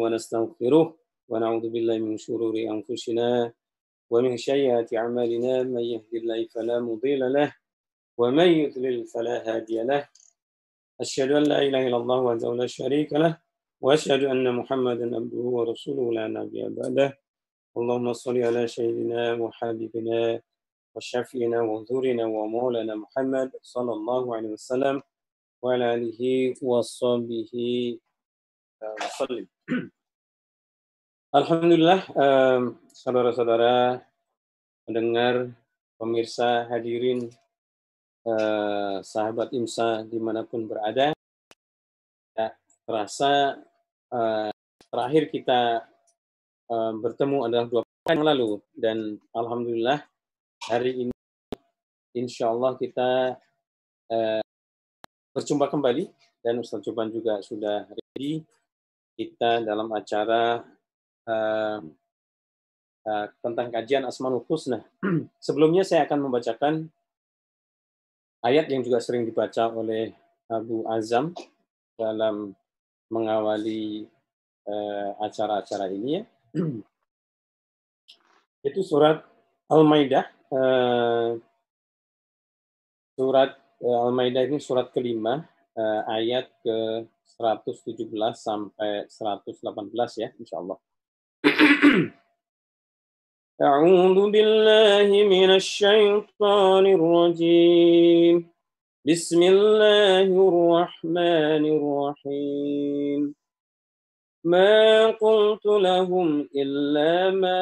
[0.00, 0.84] ونستغفره
[1.28, 3.52] ونعوذ بالله من شرور أنفسنا
[4.12, 5.62] ومن سيئات أعمالنا.
[5.62, 7.48] من يهد الله فلا مضل له
[8.20, 10.08] ومن يضلل فلا هادي له.
[11.00, 13.40] أشهد أن لا إله إلا الله وحده لا شريك له
[13.80, 17.16] وأشهد أن محمدا عبده ورسوله لا نبي بعده.
[17.76, 20.20] اللهم صل على سيدنا وحبيبنا
[20.94, 24.96] وشفينا وحضورنا ومولانا محمد صلى الله عليه وسلم
[25.62, 26.20] وعلى آله
[26.62, 27.52] وصحبه
[29.00, 29.55] وسلم.
[31.34, 32.06] Alhamdulillah,
[32.94, 33.98] saudara-saudara
[34.86, 35.50] pendengar,
[35.98, 37.26] pemirsa, hadirin,
[38.22, 41.10] uh, sahabat IMSA di mana pun berada,
[42.38, 42.48] ya,
[42.86, 43.58] terasa
[44.14, 44.54] uh,
[44.86, 45.82] terakhir kita
[46.70, 48.62] uh, bertemu adalah dua pekan lalu.
[48.70, 50.06] Dan Alhamdulillah
[50.70, 51.14] hari ini
[52.14, 53.34] insya Allah kita
[54.14, 54.42] uh,
[55.34, 56.06] berjumpa kembali.
[56.38, 58.46] Dan Ustaz Coban juga sudah ready
[59.16, 60.60] kita dalam acara
[61.24, 61.78] uh,
[63.08, 64.84] uh, tentang kajian Asmaul Husna.
[65.46, 66.92] Sebelumnya saya akan membacakan
[68.44, 70.12] ayat yang juga sering dibaca oleh
[70.52, 71.32] Abu Azam
[71.96, 72.52] dalam
[73.08, 74.04] mengawali
[75.22, 76.22] acara-acara uh, ini ya.
[78.68, 79.24] Itu surat
[79.70, 81.40] Al-Maidah uh,
[83.16, 85.40] surat Al-Maidah ini surat kelima
[85.77, 87.07] uh, ayat ke
[87.39, 90.77] 117 sampai 118 ya insyaallah.
[93.61, 98.35] أعوذ بالله من الشيطان الرجيم
[99.05, 103.21] بسم الله الرحمن الرحيم
[104.43, 107.61] ما قلت لهم إلا ما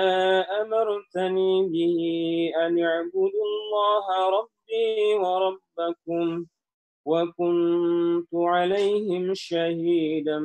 [0.62, 2.00] أمرتني به
[2.64, 4.06] أن اعبدوا الله
[4.40, 6.46] ربي وربكم
[7.05, 10.39] وكنت عليهم شهيدا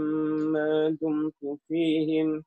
[0.54, 2.44] ما دمت فيهم.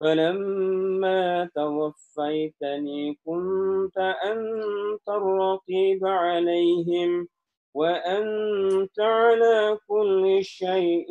[0.00, 7.28] فلما توفيتني كنت أنت الرقيب عليهم
[7.74, 11.08] وأنت على كل شيء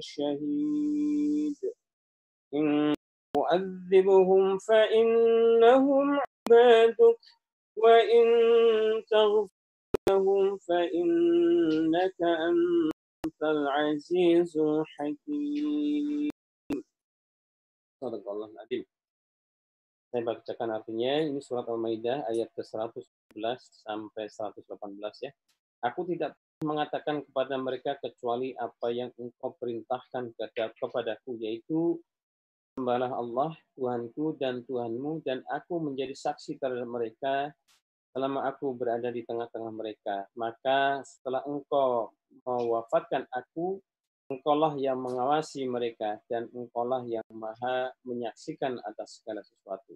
[0.00, 1.56] شهيد.
[2.54, 2.94] إن
[3.34, 6.18] تؤذبهم فإنهم
[6.50, 7.18] عبادك
[7.76, 8.26] وإن
[9.10, 9.55] تغفر
[10.09, 16.31] لهم فإنك أنت العزيز الحكيم
[18.01, 18.81] Sadaqallah Nadim.
[20.09, 23.05] Saya bacakan artinya, ini surat Al-Maidah ayat ke-111
[23.85, 24.65] sampai 118
[25.21, 25.31] ya.
[25.85, 26.33] Aku tidak
[26.65, 30.33] mengatakan kepada mereka kecuali apa yang engkau perintahkan
[30.81, 32.01] kepadaku, yaitu
[32.73, 37.53] sembahlah Allah, Tuhanku dan Tuhanmu, dan aku menjadi saksi terhadap mereka
[38.16, 40.24] selama aku berada di tengah-tengah mereka.
[40.40, 42.16] Maka setelah engkau
[42.48, 43.76] mewafatkan aku,
[44.26, 49.94] Engkaulah yang mengawasi mereka dan engkaulah yang maha menyaksikan atas segala sesuatu.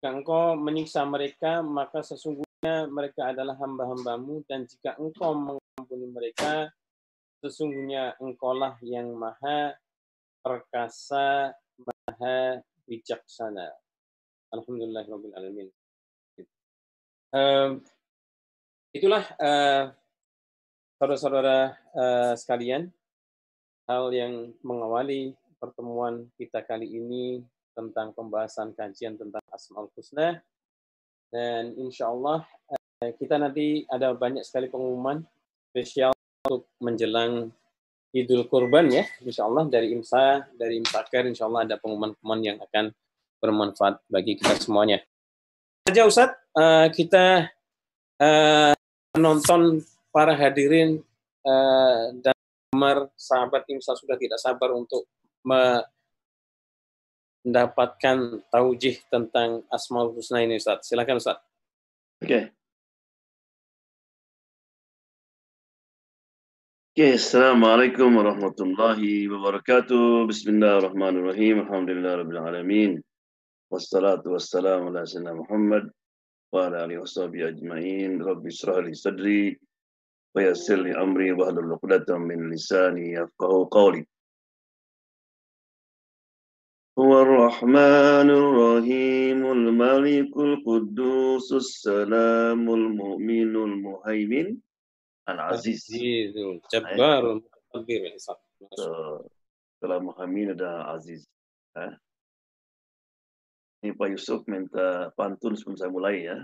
[0.00, 6.72] Jika engkau menyiksa mereka, maka sesungguhnya mereka adalah hamba-hambamu dan jika engkau mengampuni mereka,
[7.44, 9.76] sesungguhnya engkaulah yang maha
[10.40, 13.68] perkasa, maha bijaksana.
[14.48, 15.68] Alhamdulillahirrahmanirrahim.
[18.94, 19.90] Itulah uh,
[21.02, 22.94] saudara-saudara uh, sekalian,
[23.90, 27.42] hal yang mengawali pertemuan kita kali ini
[27.74, 30.38] tentang pembahasan kajian tentang Asmaul Husna.
[31.34, 35.26] Dan insya Allah uh, kita nanti ada banyak sekali pengumuman
[35.74, 36.14] spesial
[36.46, 37.50] untuk menjelang
[38.14, 42.94] Idul Kurban ya, insya Allah dari IMSA, dari IMSAKER, insya Allah ada pengumuman-pengumuman yang akan
[43.42, 45.02] bermanfaat bagi kita semuanya.
[45.84, 47.52] Saja Ustadz, uh, kita
[48.16, 48.72] uh,
[49.12, 51.04] menonton para hadirin
[51.44, 52.32] uh, dan
[52.72, 55.04] Umar sahabat Imsa sudah tidak sabar untuk
[57.44, 60.88] mendapatkan taujih tentang Asmaul Husna ini Ustaz.
[60.88, 61.36] Silakan Ustaz.
[62.24, 62.32] Oke.
[62.32, 62.48] Okay.
[66.96, 70.32] Okay, Assalamualaikum warahmatullahi wabarakatuh.
[70.32, 71.68] Bismillahirrahmanirrahim.
[71.68, 73.04] Alhamdulillah rabbil alamin
[73.73, 75.85] Wassalatu wassalamu ala sayyidina Muhammad
[76.51, 78.17] wa ala alihi washabihi ajmain.
[78.21, 79.41] Rabbi israh li sadri
[80.35, 84.05] ويسر لي أمري واحلل عقدة من لساني يفقه قولي
[86.99, 94.57] هو الرحمن الرحيم الملك القدوس السلام المؤمن المهيمن
[95.29, 95.87] العزيز
[96.37, 98.11] الجبار المتكبر
[99.79, 101.23] Setelah Muhammad ada Aziz.
[101.79, 101.91] Eh?
[103.84, 106.40] Ini Pak Yusuf minta pantun sebelum saya mulai ya.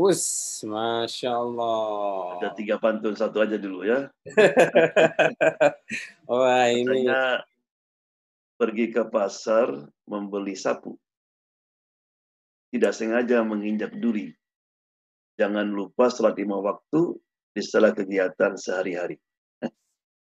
[0.00, 0.24] Us,
[0.64, 2.40] masya Allah.
[2.40, 4.08] Ada tiga pantun satu aja dulu ya.
[6.32, 6.88] Wah ini.
[6.88, 7.44] Biasanya,
[8.56, 9.68] pergi ke pasar
[10.08, 10.96] membeli sapu.
[12.72, 14.32] Tidak sengaja menginjak duri.
[15.36, 17.20] Jangan lupa sholat lima waktu
[17.52, 19.20] di setelah kegiatan sehari-hari.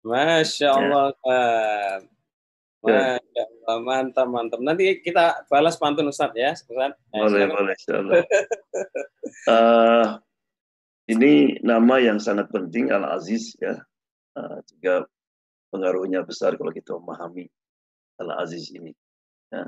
[0.03, 2.11] Masya Allah, Pak.
[2.91, 3.23] Ya.
[3.23, 4.63] Masya Allah, mantap, mantap.
[4.63, 6.95] Nanti kita balas pantun Ustaz ya, Ustaz.
[6.95, 7.75] Nah, boleh, boleh,
[9.51, 10.07] uh,
[11.13, 13.75] ini nama yang sangat penting, Al-Aziz ya.
[14.39, 15.03] Uh, juga
[15.75, 17.51] pengaruhnya besar kalau kita memahami
[18.23, 18.95] Al-Aziz ini.
[19.51, 19.67] Ya.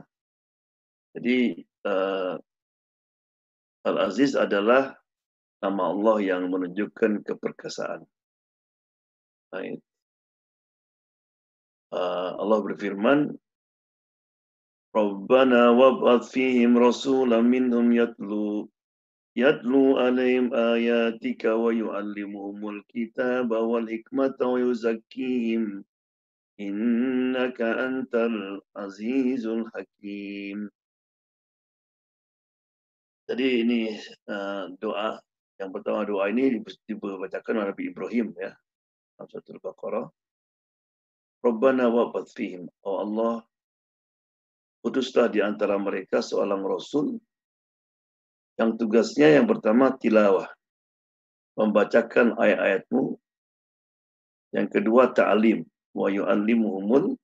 [1.19, 2.39] Jadi uh,
[3.83, 4.95] Al-Aziz adalah
[5.59, 8.07] nama Allah yang menunjukkan keperkasaan.
[9.51, 9.83] Baik.
[11.89, 13.33] Uh, Allah berfirman,
[14.99, 18.67] Rabbana wab'ath fihim rasulan minhum yatlu
[19.39, 25.87] yatlu alaihim ayatika wa yu'allimuhumul kitaba wal hikmata wa yuzakkihim
[26.59, 30.67] innaka antal azizul hakim.
[33.31, 33.95] Jadi ini
[34.83, 35.23] doa
[35.63, 36.59] yang pertama doa ini
[36.91, 38.51] dibacakan oleh Nabi Ibrahim ya.
[39.23, 40.11] Al-Baqarah.
[41.47, 42.67] Rabbana wa fihim.
[42.83, 43.47] Oh Allah,
[44.81, 47.19] putuslah di antara mereka seorang Rasul
[48.59, 50.51] yang tugasnya yang pertama tilawah.
[51.55, 53.19] Membacakan ayat-ayatmu.
[54.55, 55.63] Yang kedua ta'alim.
[55.95, 57.15] Wa yu'allimuhumul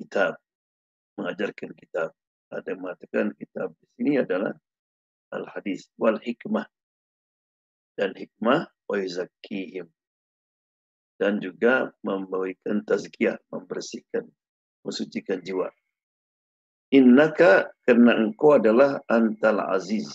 [0.00, 0.40] kitab.
[1.20, 2.16] Mengajarkan kitab.
[2.48, 4.56] Ada yang mengatakan kitab di sini adalah
[5.32, 6.64] al-hadis wal hikmah.
[7.92, 9.88] Dan hikmah wa yuzakkihim
[11.18, 14.30] dan juga memberikan tazkiyah, membersihkan,
[14.86, 15.66] mensucikan jiwa.
[16.88, 20.08] Innaka karena engkau adalah antal aziz.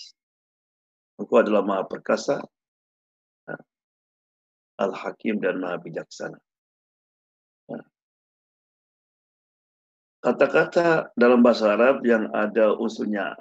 [1.21, 2.41] Engkau adalah maha perkasa,
[4.81, 6.41] al-hakim dan maha bijaksana.
[10.23, 13.35] Kata-kata dalam bahasa Arab yang ada unsurnya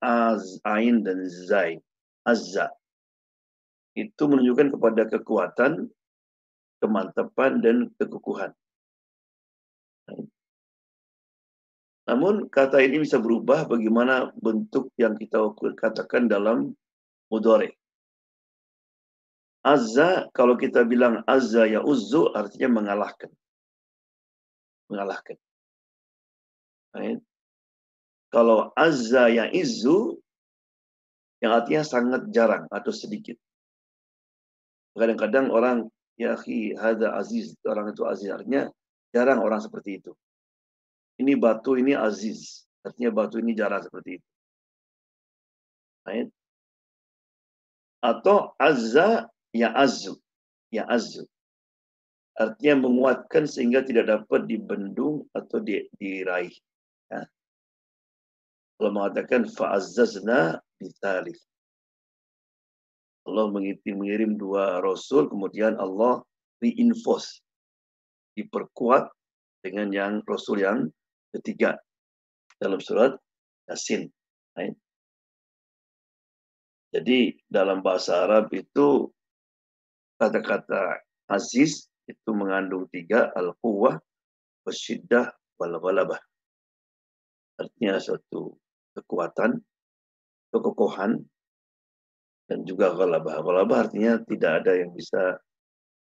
[0.00, 1.76] az, ain, dan zai,
[2.24, 2.72] azza,
[3.92, 5.72] itu menunjukkan kepada kekuatan,
[6.80, 8.56] kemantapan dan kekukuhan.
[12.04, 15.40] Namun kata ini bisa berubah bagaimana bentuk yang kita
[15.76, 16.76] katakan dalam
[17.32, 17.80] mudore.
[19.64, 23.32] Azza, kalau kita bilang azza ya uzzu, artinya mengalahkan.
[24.92, 25.40] Mengalahkan.
[26.92, 27.24] Right.
[28.28, 30.20] Kalau azza ya izzu,
[31.40, 33.40] yang artinya sangat jarang atau sedikit.
[34.92, 38.70] Kadang-kadang orang ya akhi hadza aziz orang itu aziz artinya
[39.10, 40.14] jarang orang seperti itu
[41.20, 42.66] ini batu ini aziz.
[42.84, 44.28] Artinya batu ini jarang seperti itu.
[48.04, 50.20] Atau azza ya azu
[50.68, 51.24] ya azu
[52.34, 56.50] artinya menguatkan sehingga tidak dapat dibendung atau di, diraih.
[57.06, 57.22] Ya.
[58.74, 61.38] kalau mengatakan fa'azzazna bitalith
[63.24, 66.20] Allah mengirim, mengirim dua rasul, kemudian Allah
[66.60, 67.40] reinforce,
[68.36, 69.08] diperkuat
[69.64, 70.92] dengan yang rasul yang
[71.34, 71.76] ketiga
[72.62, 73.18] dalam surat
[73.66, 74.08] Yasin.
[76.94, 79.10] Jadi dalam bahasa Arab itu
[80.14, 83.98] kata-kata aziz itu mengandung tiga al-quwah,
[84.62, 86.22] wasyiddah, wal-ghalabah.
[87.58, 88.54] Artinya suatu
[88.94, 89.58] kekuatan,
[90.54, 91.18] kekokohan,
[92.46, 93.42] dan juga ghalabah.
[93.42, 95.42] Ghalabah artinya tidak ada yang bisa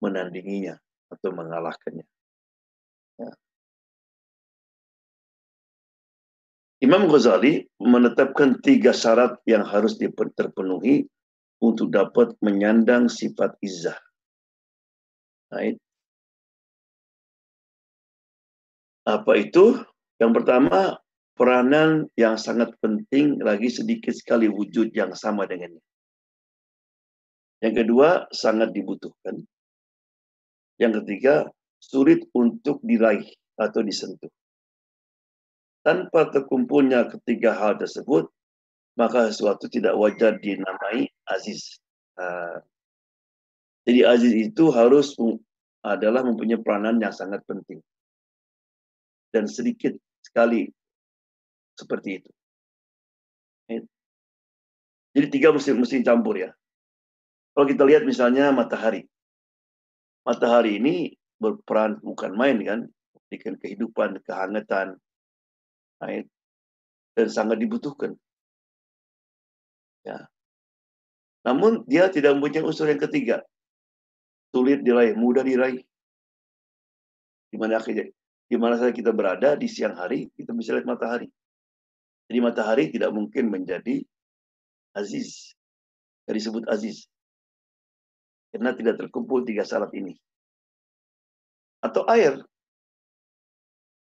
[0.03, 0.75] menandinginya
[1.13, 2.07] atau mengalahkannya.
[6.81, 11.05] Imam Ghazali menetapkan tiga syarat yang harus terpenuhi
[11.61, 14.01] untuk dapat menyandang sifat izzah.
[15.53, 15.77] Right.
[19.05, 19.77] Apa itu?
[20.17, 20.97] Yang pertama,
[21.37, 25.85] peranan yang sangat penting lagi sedikit sekali wujud yang sama dengannya.
[27.61, 29.45] Yang kedua, sangat dibutuhkan.
[30.81, 31.45] Yang ketiga,
[31.77, 33.29] sulit untuk diraih
[33.61, 34.33] atau disentuh.
[35.91, 38.31] Tanpa terkumpulnya ketiga hal tersebut,
[38.95, 41.83] maka sesuatu tidak wajar dinamai aziz.
[42.15, 42.63] Ah,
[43.83, 45.19] jadi aziz itu harus
[45.83, 47.83] adalah mempunyai peranan yang sangat penting.
[49.35, 50.71] Dan sedikit sekali
[51.75, 52.31] seperti itu.
[55.11, 56.55] Jadi tiga mesti mesti campur ya.
[57.51, 59.11] Kalau kita lihat misalnya matahari.
[60.23, 64.95] Matahari ini berperan bukan main kan, memberikan kehidupan, kehangatan,
[66.01, 68.17] dan sangat dibutuhkan.
[70.01, 70.29] Ya.
[71.45, 73.45] Namun dia tidak mempunyai unsur yang ketiga.
[74.51, 75.85] Sulit diraih, mudah diraih.
[77.51, 77.79] Di mana
[78.51, 81.31] di mana saja kita berada di siang hari, kita bisa lihat matahari.
[82.27, 84.03] Jadi matahari tidak mungkin menjadi
[84.95, 85.55] aziz.
[86.27, 87.07] Jadi disebut aziz.
[88.51, 90.19] Karena tidak terkumpul tiga syarat ini.
[91.83, 92.43] Atau air.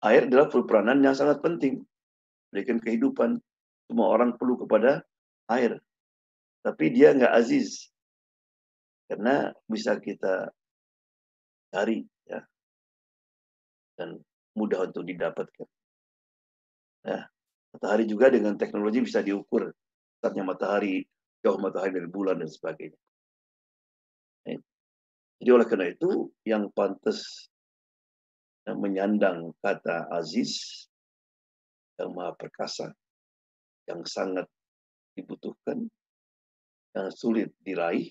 [0.05, 1.81] Air adalah peranan yang sangat penting.
[2.53, 3.41] Berikan kehidupan.
[3.89, 5.01] Semua orang perlu kepada
[5.49, 5.81] air.
[6.61, 7.89] Tapi dia nggak aziz.
[9.09, 10.53] Karena bisa kita
[11.73, 12.05] cari.
[12.29, 12.45] ya
[13.97, 14.21] Dan
[14.53, 15.69] mudah untuk didapatkan.
[17.09, 17.29] Ya.
[17.73, 19.73] Matahari juga dengan teknologi bisa diukur.
[20.21, 21.03] Saatnya matahari,
[21.41, 23.01] jauh matahari dari bulan dan sebagainya.
[24.45, 24.61] Ya.
[25.41, 27.49] Jadi oleh karena itu yang pantas
[28.65, 30.85] yang menyandang kata Aziz
[32.01, 32.91] yang maha perkasa,
[33.87, 34.49] yang sangat
[35.15, 35.87] dibutuhkan,
[36.97, 38.11] yang sulit diraih,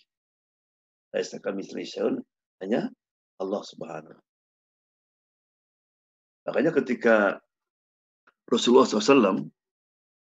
[1.14, 1.62] Laisa kami
[2.64, 2.90] hanya
[3.38, 4.18] Allah Subhanahu.
[6.50, 7.38] Makanya ketika
[8.50, 9.48] Rasulullah SAW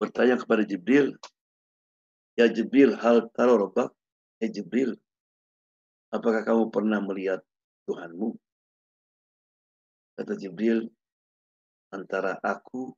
[0.02, 1.14] bertanya kepada Jibril,
[2.32, 3.92] Ya Jibril, hal taruh robak?
[4.40, 4.96] Ya Jibril,
[6.10, 7.44] apakah kamu pernah melihat
[7.84, 8.34] Tuhanmu?
[10.12, 10.84] Kata Jibril,
[11.88, 12.92] antara aku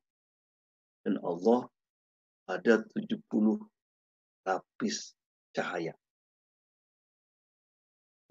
[1.07, 1.71] dan Allah
[2.51, 3.23] ada 70
[4.45, 5.15] lapis
[5.55, 5.95] cahaya.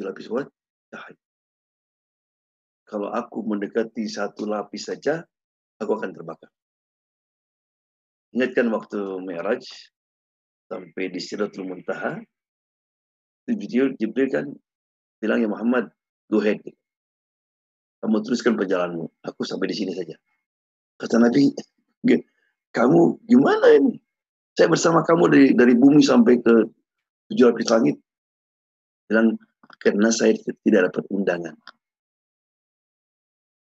[0.03, 0.51] Lapis what?
[0.91, 1.17] Cahaya.
[2.83, 5.23] Kalau aku mendekati satu lapis saja,
[5.79, 6.51] aku akan terbakar.
[8.35, 9.63] Ingatkan waktu Mi'raj
[10.67, 12.19] sampai di Siratul Muntaha,
[13.47, 14.45] Jibril, Jibril kan
[15.21, 15.87] bilang ya Muhammad,
[16.27, 16.59] go ahead.
[18.03, 19.07] Kamu teruskan perjalananmu.
[19.23, 20.19] Aku sampai di sini saja.
[20.99, 21.55] Kata Nabi,
[22.75, 23.95] kamu gimana ini?
[24.59, 26.67] Saya bersama kamu dari dari bumi sampai ke
[27.31, 27.95] tujuh lapis langit.
[29.07, 29.39] Bilang,
[29.79, 31.55] karena saya tidak dapat undangan.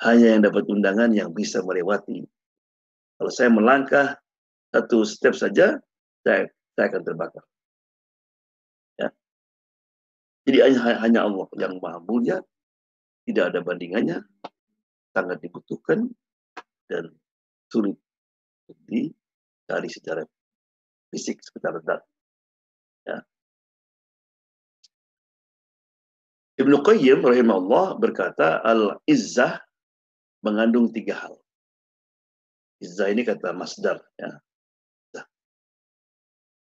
[0.09, 2.25] Hanya yang dapat undangan yang bisa melewati.
[3.21, 4.17] Kalau saya melangkah
[4.73, 5.77] satu step saja,
[6.25, 7.45] saya, saya akan terbakar.
[8.97, 9.13] Ya.
[10.49, 12.41] Jadi hanya, hanya Allah yang maha mulia
[13.25, 14.21] tidak ada bandingannya,
[15.17, 16.09] sangat dibutuhkan,
[16.89, 17.09] dan
[17.73, 17.97] sulit
[18.85, 20.23] dicari secara
[21.09, 22.03] fisik, secara dat.
[23.09, 23.19] Ya.
[26.61, 29.59] Ibnu Qayyim rahimahullah berkata, Al-Izzah
[30.45, 31.35] mengandung tiga hal.
[32.85, 34.05] Izzah ini kata masdar.
[34.21, 34.45] Ya.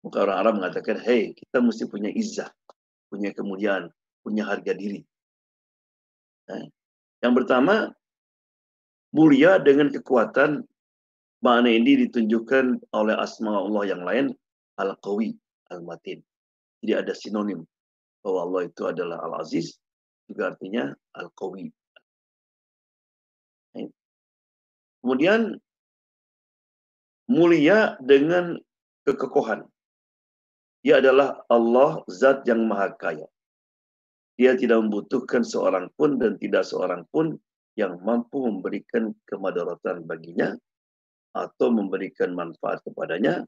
[0.04, 2.52] Maka orang Arab mengatakan, hei, kita mesti punya izzah,
[3.08, 3.88] punya kemuliaan,
[4.20, 5.00] punya harga diri.
[6.52, 6.68] Eh,
[7.24, 7.94] yang pertama,
[9.16, 10.66] mulia dengan kekuatan
[11.40, 14.26] makna ini ditunjukkan oleh asma Allah yang lain
[14.80, 15.36] al-qawi,
[15.72, 16.20] al-matin.
[16.84, 17.64] Jadi ada sinonim
[18.24, 19.80] bahwa Allah itu adalah al-aziz,
[20.28, 21.72] juga artinya al-qawi.
[25.04, 25.60] Kemudian
[27.28, 28.56] mulia dengan
[29.04, 29.68] kekokohan.
[30.80, 33.28] Dia adalah Allah zat yang maha kaya.
[34.34, 37.38] Dia tidak membutuhkan seorang pun dan tidak seorang pun
[37.78, 40.54] yang mampu memberikan kemadaratan baginya
[41.34, 43.46] atau memberikan manfaat kepadanya.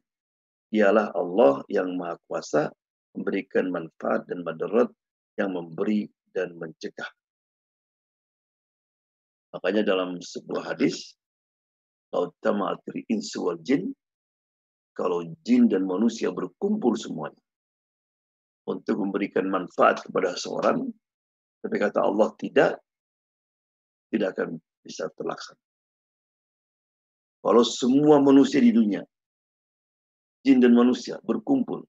[0.66, 2.70] Dialah Allah yang maha kuasa
[3.14, 4.90] memberikan manfaat dan madarat
[5.38, 7.06] yang memberi dan mencegah.
[9.54, 11.16] Makanya dalam sebuah hadis,
[13.08, 13.94] insu wal jin,
[14.92, 17.40] kalau jin dan manusia berkumpul semuanya,
[18.66, 20.90] untuk memberikan manfaat kepada seorang,
[21.62, 22.82] tapi kata Allah tidak,
[24.10, 25.62] tidak akan bisa terlaksana.
[27.46, 29.06] Kalau semua manusia di dunia,
[30.42, 31.86] jin dan manusia berkumpul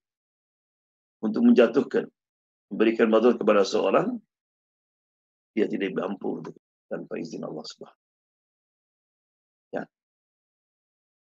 [1.26, 2.06] untuk menjatuhkan,
[2.70, 4.22] memberikan bantuan kepada seorang,
[5.58, 6.46] dia tidak mampu
[6.86, 8.06] tanpa izin Allah Subhanahu.
[9.74, 9.84] Ya.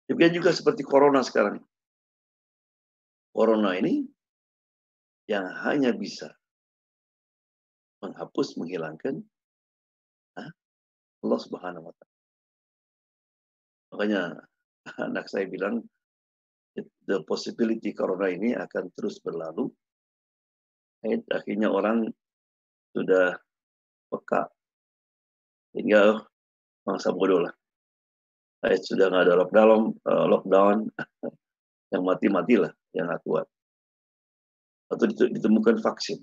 [0.08, 1.60] Demikian juga seperti corona sekarang.
[3.28, 4.13] Corona ini
[5.24, 6.32] yang hanya bisa
[8.04, 9.24] menghapus, menghilangkan
[11.24, 12.16] Allah Subhanahu wa taala.
[13.96, 14.22] Makanya
[15.08, 15.80] anak saya bilang
[17.08, 19.72] the possibility corona ini akan terus berlalu.
[21.32, 22.08] Akhirnya orang
[22.96, 23.36] sudah
[24.08, 24.48] peka
[25.76, 26.24] hingga
[26.84, 27.54] mangsa bodoh lah.
[28.64, 30.76] Sudah nggak ada lockdown, eh, lockdown
[31.92, 33.44] yang mati-matilah yang nggak kuat
[34.94, 36.22] atau ditemukan vaksin.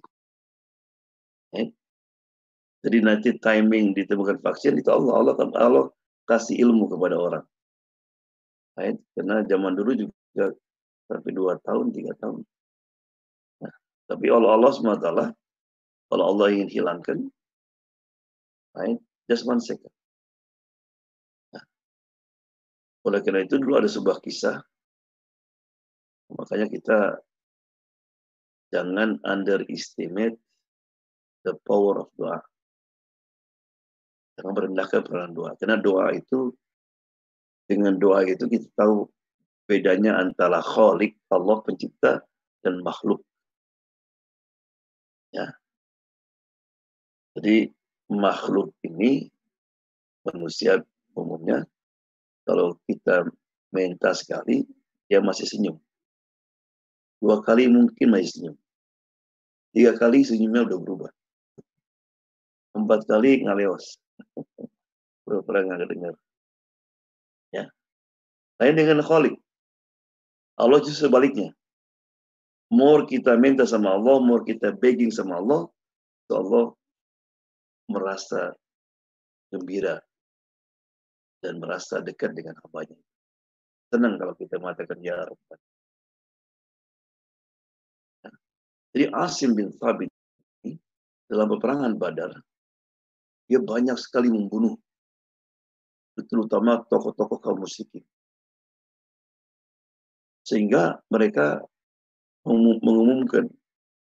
[1.60, 1.70] Eh?
[2.82, 5.86] Jadi nanti timing ditemukan vaksin itu Allah Allah Allah
[6.26, 7.46] kasih ilmu kepada orang.
[8.82, 8.98] Eh?
[9.14, 10.56] Karena zaman dulu juga
[11.12, 12.42] sampai dua tahun tiga tahun.
[13.62, 13.74] Nah,
[14.08, 15.08] tapi Allah Allah swt
[16.12, 17.24] kalau Allah ingin hilangkan,
[18.84, 19.00] eh?
[19.28, 19.92] just one second.
[23.02, 24.62] Oleh karena itu dulu ada sebuah kisah.
[26.32, 27.18] Makanya kita
[28.72, 30.40] jangan underestimate
[31.44, 32.40] the power of doa.
[34.40, 35.52] Jangan merendahkan peranan doa.
[35.60, 36.56] Karena doa itu,
[37.68, 39.06] dengan doa itu kita tahu
[39.68, 42.24] bedanya antara khalik, Allah pencipta,
[42.64, 43.22] dan makhluk.
[45.32, 45.56] Ya.
[47.36, 47.72] Jadi
[48.12, 49.32] makhluk ini
[50.28, 50.84] manusia
[51.16, 51.64] umumnya
[52.44, 53.24] kalau kita
[53.72, 54.68] minta sekali
[55.08, 55.78] dia masih senyum.
[57.24, 58.58] Dua kali mungkin masih senyum.
[59.72, 61.12] Tiga kali senyumnya udah berubah.
[62.76, 63.96] Empat kali ngaleos.
[65.24, 66.16] Pura-pura nggak dengar.
[67.56, 67.72] Ya.
[68.60, 69.40] Lain dengan kholik.
[70.60, 71.56] Allah justru sebaliknya.
[72.72, 75.68] More kita minta sama Allah, more kita begging sama Allah,
[76.28, 76.66] so Allah
[77.92, 78.56] merasa
[79.52, 80.00] gembira
[81.44, 82.96] dan merasa dekat dengan hambanya.
[83.92, 85.71] Senang kalau kita mengatakan ya Rabbana.
[88.92, 90.12] Jadi Asim bin Thabit
[91.32, 92.36] dalam peperangan Badar,
[93.48, 94.76] dia banyak sekali membunuh,
[96.28, 98.04] terutama tokoh-tokoh kaum musyrikin.
[100.44, 101.64] Sehingga mereka
[102.44, 103.48] mengumumkan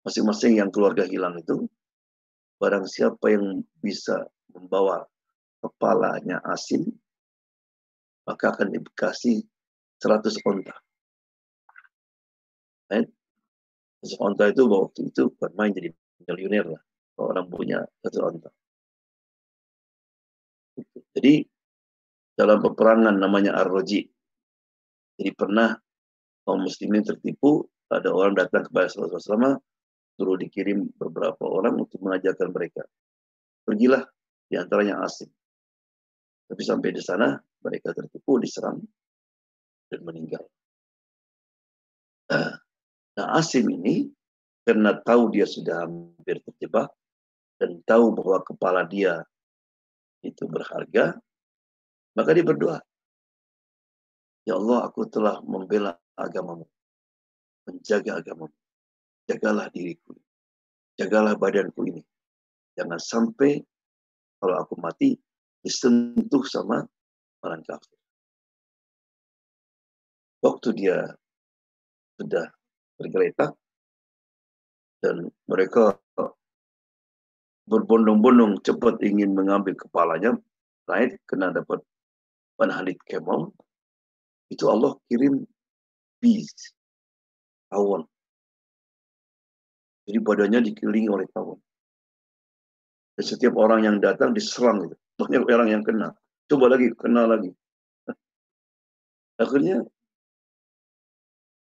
[0.01, 1.69] masing-masing yang keluarga hilang itu,
[2.57, 5.05] barang siapa yang bisa membawa
[5.61, 6.89] kepalanya Asim,
[8.25, 9.45] maka akan dikasih
[10.01, 10.75] 100 onta.
[12.89, 13.07] Right?
[14.03, 15.89] 100 onta itu waktu itu bukan main jadi
[16.27, 16.81] miliuner lah.
[17.15, 18.49] Kalau orang punya satu onta.
[21.15, 21.45] Jadi
[22.35, 24.03] dalam peperangan namanya Ar-Roji.
[25.13, 25.77] Jadi pernah
[26.43, 29.61] kaum muslimin tertipu, ada orang datang kepada Rasulullah SAW,
[30.17, 32.83] suruh dikirim beberapa orang untuk mengajarkan mereka.
[33.63, 34.03] Pergilah
[34.49, 35.29] di antaranya asing.
[36.49, 38.81] Tapi sampai di sana mereka tertipu, diserang,
[39.87, 40.43] dan meninggal.
[42.33, 42.62] Nah,
[43.13, 44.09] Asim ini
[44.65, 46.89] karena tahu dia sudah hampir terjebak
[47.61, 49.21] dan tahu bahwa kepala dia
[50.23, 51.19] itu berharga,
[52.15, 52.79] maka dia berdoa.
[54.47, 56.65] Ya Allah, aku telah membela agamamu,
[57.69, 58.55] menjaga agamamu.
[59.23, 60.15] Jagalah diriku,
[60.99, 62.03] jagalah badanku ini.
[62.75, 63.63] Jangan sampai
[64.41, 65.15] kalau aku mati
[65.63, 66.83] disentuh sama
[67.39, 67.95] orang kafir.
[70.43, 71.07] Waktu dia
[72.19, 72.51] sudah
[72.97, 73.57] tergeletak
[75.03, 75.99] dan mereka
[77.67, 80.35] berbondong-bondong cepat ingin mengambil kepalanya,
[80.87, 81.79] naik kena dapat
[82.59, 83.51] panhalit kemol,
[84.51, 85.47] itu Allah kirim
[86.19, 86.51] bees,
[87.71, 88.03] tawon.
[90.03, 91.59] Jadi badannya dikelilingi oleh tawon.
[93.15, 94.95] Dan setiap orang yang datang diserang itu.
[95.15, 96.11] Banyak orang yang kena.
[96.49, 97.53] Coba lagi, kenal lagi.
[99.43, 99.85] Akhirnya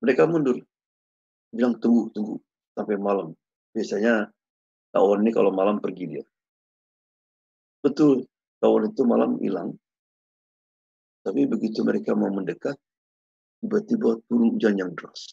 [0.03, 0.59] mereka mundur.
[1.55, 2.37] Bilang tunggu, tunggu
[2.75, 3.31] sampai malam.
[3.71, 4.27] Biasanya
[4.91, 6.25] tawon ini kalau malam pergi dia.
[7.79, 8.27] Betul,
[8.59, 9.71] tawon itu malam hilang.
[11.23, 12.75] Tapi begitu mereka mau mendekat,
[13.63, 15.31] tiba-tiba turun hujan yang deras.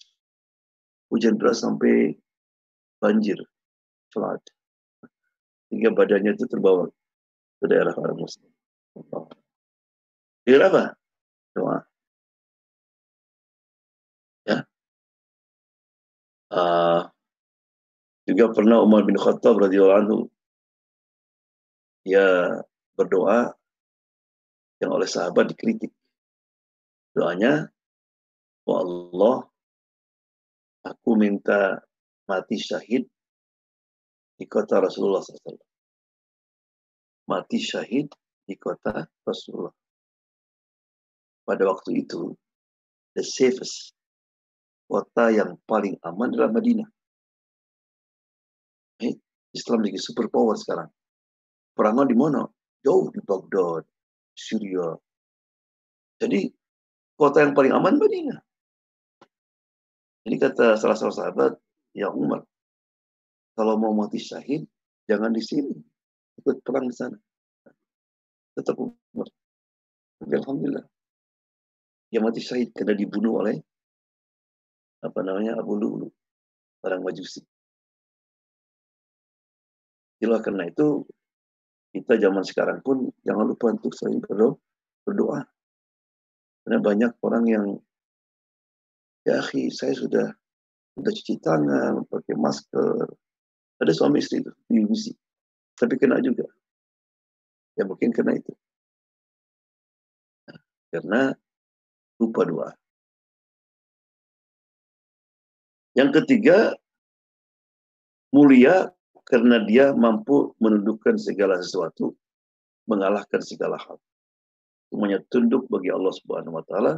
[1.11, 2.15] Hujan deras sampai
[3.01, 3.41] banjir,
[4.13, 4.39] flood.
[5.73, 6.87] Hingga badannya itu terbawa
[7.59, 8.51] ke daerah orang muslim.
[10.45, 10.83] Dengan apa?
[11.51, 11.90] Doa.
[16.51, 17.07] Uh,
[18.27, 20.17] juga pernah Umar bin Khattab radhiyallahu anhu
[22.03, 22.59] dia
[22.99, 23.55] berdoa
[24.83, 25.95] yang oleh sahabat dikritik.
[27.15, 27.71] Doanya,
[28.67, 29.47] "Ya Allah,
[30.83, 31.79] aku minta
[32.27, 33.07] mati syahid
[34.35, 35.71] di kota Rasulullah SAW
[37.31, 38.11] mati syahid
[38.43, 39.71] di kota Rasulullah.
[41.47, 42.35] Pada waktu itu,
[43.15, 43.95] the safest
[44.91, 46.89] kota yang paling aman adalah Madinah.
[48.99, 49.15] Eh,
[49.55, 50.91] Islam lagi super power sekarang.
[51.71, 52.43] Perangan di mana?
[52.83, 53.87] Jauh di Baghdad,
[54.35, 54.91] Syria.
[56.19, 56.51] Jadi
[57.15, 58.39] kota yang paling aman Madinah.
[60.27, 61.55] Ini kata salah satu sahabat,
[61.95, 62.43] ya Umar,
[63.55, 64.67] kalau mau mati syahid,
[65.07, 65.71] jangan di sini
[66.37, 67.15] ikut perang di sana.
[68.59, 69.27] Tetap umur.
[70.19, 70.85] Tapi Alhamdulillah.
[72.11, 73.70] Dia mati syahid karena dibunuh oleh
[75.01, 76.07] apa namanya Abu Lulu,
[76.85, 77.41] orang Majusi.
[80.21, 81.01] Itulah karena itu
[81.91, 85.41] kita zaman sekarang pun jangan lupa untuk sering berdoa.
[86.61, 87.65] Karena banyak orang yang
[89.25, 90.29] ya akhi saya sudah
[90.93, 93.09] sudah cuci tangan, pakai masker.
[93.81, 94.85] Ada suami istri itu di
[95.73, 96.45] tapi kena juga.
[97.73, 98.53] Ya mungkin kena itu.
[100.45, 100.59] Nah,
[100.93, 101.21] karena
[102.21, 102.69] lupa doa.
[105.91, 106.71] Yang ketiga,
[108.31, 108.95] mulia
[109.27, 112.15] karena dia mampu menundukkan segala sesuatu,
[112.87, 113.99] mengalahkan segala hal.
[114.91, 116.93] Semuanya tunduk bagi Allah Subhanahu wa taala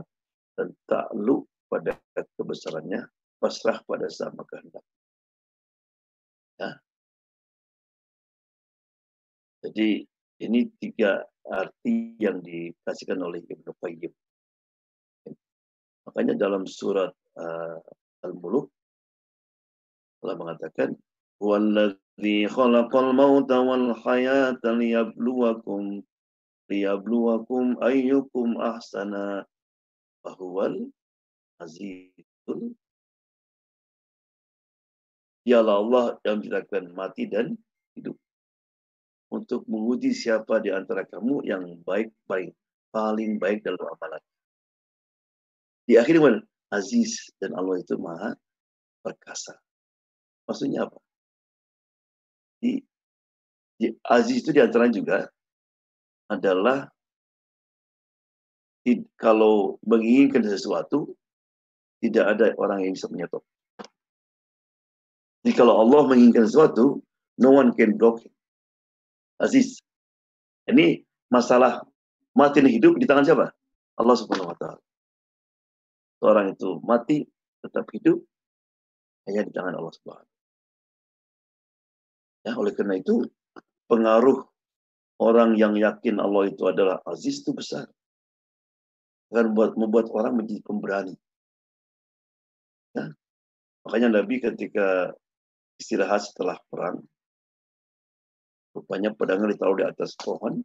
[0.57, 1.97] dan takluk pada
[2.37, 3.05] kebesarannya,
[3.41, 4.85] pasrah pada sama kehendak.
[6.61, 6.77] Ya.
[9.65, 10.05] Jadi
[10.41, 14.13] ini tiga arti yang dikasihkan oleh Ibnu Qayyim.
[16.09, 17.79] Makanya dalam surat uh,
[18.27, 18.69] Al-Muluk
[20.23, 20.95] Allah mengatakan
[21.43, 25.99] Walladzi khalaqal mauta wal hayata liyabluwakum
[26.71, 29.43] liyabluwakum ayyukum ahsana
[30.23, 30.87] fahuwal
[31.59, 32.71] azizul
[35.43, 37.59] Dialah Allah yang menciptakan mati dan
[37.99, 38.15] hidup
[39.27, 42.55] untuk menguji siapa di antara kamu yang baik-baik,
[42.95, 44.23] paling baik dalam amalan.
[45.83, 46.39] Di akhir mana?
[46.71, 48.39] Aziz dan Allah itu maha
[49.03, 49.62] perkasa.
[50.43, 50.99] Maksudnya apa?
[52.59, 52.79] Di,
[53.79, 55.27] di aziz itu di antara juga
[56.31, 56.87] adalah
[58.83, 61.15] di, kalau menginginkan sesuatu
[62.03, 63.43] tidak ada orang yang bisa menyetop.
[65.43, 67.03] Jadi kalau Allah menginginkan sesuatu,
[67.39, 68.31] no one can block it.
[69.39, 69.79] Aziz.
[70.63, 71.83] Ini masalah
[72.31, 73.51] mati dan hidup di tangan siapa?
[73.99, 74.83] Allah Subhanahu wa taala.
[76.23, 77.27] Orang itu mati
[77.59, 78.23] tetap hidup
[79.27, 80.32] hanya di tangan Allah Subhanahu
[82.43, 83.23] Ya, oleh karena itu
[83.87, 84.43] pengaruh
[85.23, 87.87] orang yang yakin Allah itu adalah aziz itu besar.
[89.31, 91.15] Akan membuat, membuat orang menjadi pemberani.
[92.93, 93.15] Ya.
[93.87, 95.15] Makanya Nabi ketika
[95.79, 97.01] istirahat setelah perang,
[98.77, 100.61] rupanya pedangnya ditaruh di atas pohon,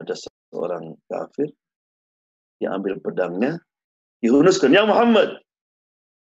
[0.00, 1.52] ada seorang kafir
[2.58, 3.60] yang ambil pedangnya,
[4.24, 5.38] dihunuskan, Ya Muhammad,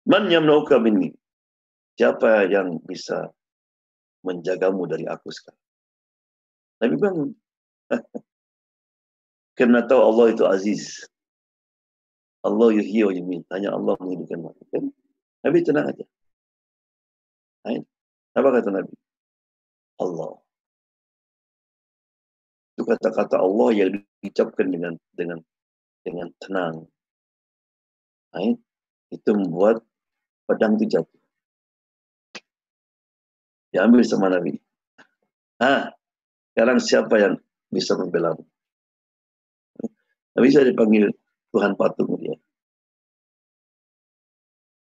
[0.07, 1.13] man yamnauka minni?
[1.97, 3.31] Siapa yang bisa
[4.27, 5.63] menjagamu dari aku sekarang.
[6.83, 7.29] Nabi bangun.
[9.57, 11.07] Karena tahu Allah itu aziz.
[12.45, 13.41] Allah yuhyi wa yumin.
[13.49, 14.63] Hanya Allah menghidupkan mati.
[14.69, 14.91] Kan?
[15.41, 16.05] Nabi tenang aja.
[18.37, 18.93] Apa kata Nabi?
[19.97, 20.37] Allah.
[22.77, 23.89] Itu kata-kata Allah yang
[24.21, 25.41] diucapkan dengan dengan
[26.05, 26.85] dengan tenang.
[29.09, 29.81] Itu membuat
[30.45, 31.16] pedang itu jatuh
[33.71, 34.56] diambil sama Nabi.
[35.60, 35.91] Ah,
[36.53, 37.34] sekarang siapa yang
[37.73, 38.38] bisa membela?
[40.38, 41.10] Nabi bisa dipanggil
[41.51, 42.36] Tuhan patung dia.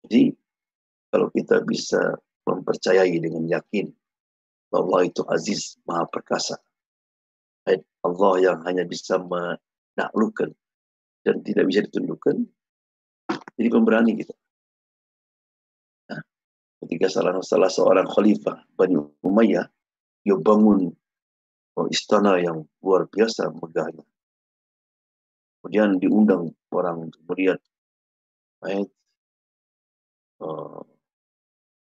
[0.05, 0.35] Jadi
[1.11, 3.89] kalau kita bisa mempercayai dengan yakin
[4.71, 6.59] bahwa itu aziz maha perkasa.
[8.01, 10.49] Allah yang hanya bisa menaklukkan
[11.21, 12.49] dan tidak bisa ditundukkan.
[13.61, 14.33] Jadi pemberani kita
[16.85, 19.69] ketika salah, salah seorang khalifah Bani Umayyah
[20.21, 20.93] dia bangun
[21.89, 24.05] istana yang luar biasa megahnya.
[25.61, 27.61] Kemudian diundang orang untuk melihat
[28.65, 28.89] ayat
[30.41, 30.81] uh,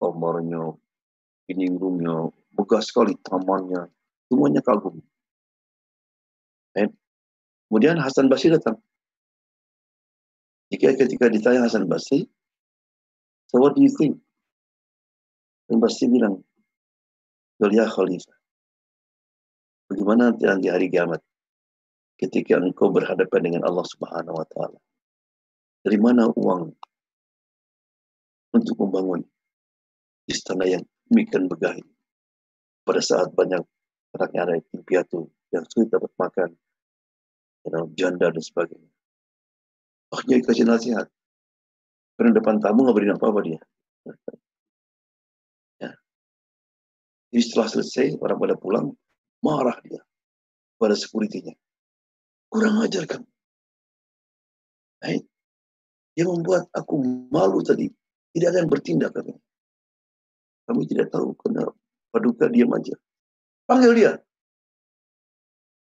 [0.02, 0.74] kamarnya,
[1.50, 1.70] ini
[2.54, 3.90] megah sekali tamannya,
[4.30, 5.02] semuanya kagum.
[6.78, 6.94] Ayat.
[7.70, 8.82] Kemudian Hasan Basri datang.
[10.70, 12.30] Jika ketika ditanya Hasan Basri,
[13.50, 14.22] so what do you think?
[15.70, 16.42] Dan pasti bilang,
[17.62, 18.38] Yulia Khalifah,
[19.86, 21.22] bagaimana nanti di hari kiamat
[22.18, 24.80] ketika engkau berhadapan dengan Allah Subhanahu wa taala?
[25.86, 26.74] Dari mana uang
[28.58, 29.22] untuk membangun
[30.26, 31.78] istana yang demikian megah
[32.82, 33.62] pada saat banyak
[34.34, 36.50] yang ada di piatu yang sulit dapat makan,
[37.70, 38.90] you janda dan sebagainya.
[40.10, 41.08] Akhirnya dikasih nasihat.
[42.18, 43.62] Karena depan tamu nggak beri apa-apa dia.
[47.30, 48.86] Jadi setelah selesai, orang pada pulang,
[49.46, 50.02] marah dia
[50.80, 51.52] pada sekuritinya.
[52.50, 53.28] Kurang ajar kamu.
[55.00, 55.20] Nah,
[56.16, 56.96] dia membuat aku
[57.30, 57.92] malu tadi.
[58.34, 59.38] Tidak ada yang bertindak katanya.
[60.66, 61.76] Kami tidak tahu kenapa.
[62.10, 62.98] Paduka diam aja.
[63.70, 64.12] Panggil dia.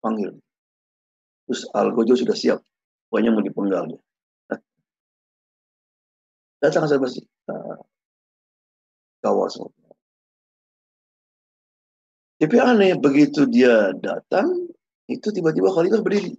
[0.04, 0.36] Panggil.
[1.48, 2.60] Terus Algojo sudah siap.
[3.08, 4.00] Pokoknya mau dipenggal dia.
[6.60, 7.24] Datang saya masih.
[7.48, 7.80] Nah,
[9.24, 9.79] kawal semua.
[12.40, 14.48] Tapi aneh, begitu dia datang,
[15.12, 16.32] itu tiba-tiba Khalifah berdiri.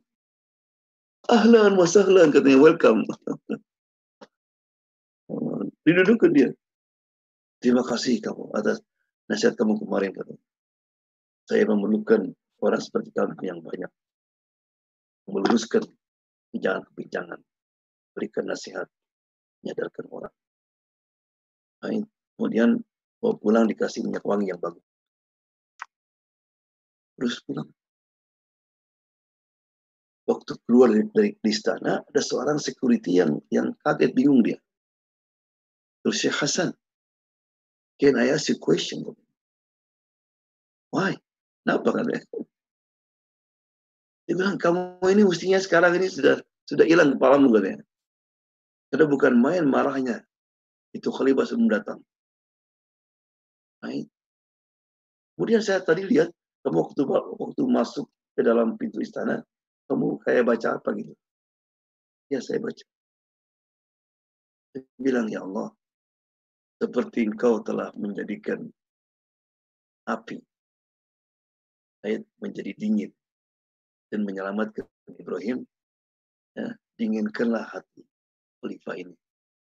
[1.30, 3.06] Ahlan wa sahlan, katanya, welcome.
[5.86, 6.50] Didudukkan dia.
[7.62, 8.82] Terima kasih kamu atas
[9.30, 10.10] nasihat kamu kemarin.
[10.18, 10.42] Katanya.
[11.46, 12.34] Saya memerlukan
[12.66, 13.92] orang seperti kamu yang banyak.
[15.30, 15.86] Meluruskan
[16.50, 17.40] kebijakan-kebijakan.
[18.12, 18.92] berikan nasihat,
[19.64, 20.36] menyadarkan orang.
[21.80, 22.04] Nah,
[22.36, 22.84] kemudian
[23.24, 24.91] pulang dikasih minyak wangi yang bagus.
[27.22, 27.70] Terus pulang.
[30.26, 34.58] Waktu keluar dari, istana, ada seorang security yang yang kaget bingung dia.
[36.02, 36.74] Terus Syekh Hasan,
[38.02, 39.06] can I ask you a question?
[40.90, 41.14] Why?
[41.62, 42.10] Kenapa kan?
[44.26, 47.86] Dia bilang, kamu ini mestinya sekarang ini sudah sudah hilang kepalamu katanya.
[48.90, 50.26] Sudah bukan main marahnya.
[50.90, 52.02] Itu khalifah sebelum datang.
[55.38, 57.02] Kemudian saya tadi lihat, kamu waktu,
[57.41, 59.41] waktu masuk ke dalam pintu istana,
[59.89, 61.13] kamu kayak baca apa gitu?
[62.32, 62.86] Ya saya baca.
[64.71, 65.74] Saya bilang, ya Allah,
[66.80, 68.71] seperti engkau telah menjadikan
[70.08, 70.39] api
[72.02, 73.12] ayat menjadi dingin
[74.10, 75.63] dan menyelamatkan Ibrahim,
[76.58, 78.02] ya, dinginkanlah hati
[78.62, 79.15] khalifah ini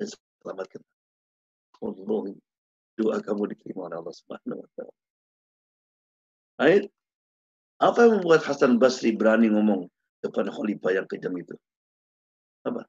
[0.00, 0.06] dan
[0.40, 0.80] selamatkan.
[1.82, 2.38] Allah
[2.94, 4.94] doa kamu diterima oleh Allah Subhanahu wa taala.
[6.60, 6.88] Ayat
[7.82, 9.88] apa yang membuat Hasan Basri berani ngomong
[10.22, 11.56] depan khalifah yang kejam itu?
[12.66, 12.86] Apa?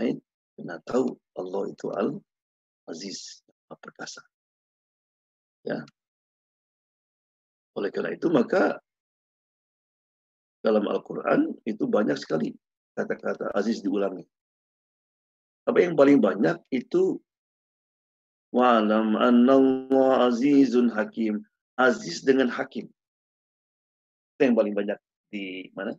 [0.00, 0.18] Ayat
[0.56, 2.08] karena tahu Allah itu Al
[2.90, 4.20] Aziz, perkasa.
[5.62, 5.86] Ya.
[7.78, 8.82] Oleh karena itu maka
[10.60, 12.52] dalam Al-Quran itu banyak sekali
[12.92, 14.26] kata-kata aziz diulangi.
[15.62, 17.16] Tapi yang paling banyak itu
[18.52, 21.42] wa'lam annallah azizun hakim.
[21.80, 22.86] Aziz dengan hakim.
[24.36, 24.98] Itu yang paling banyak
[25.32, 25.96] di mana?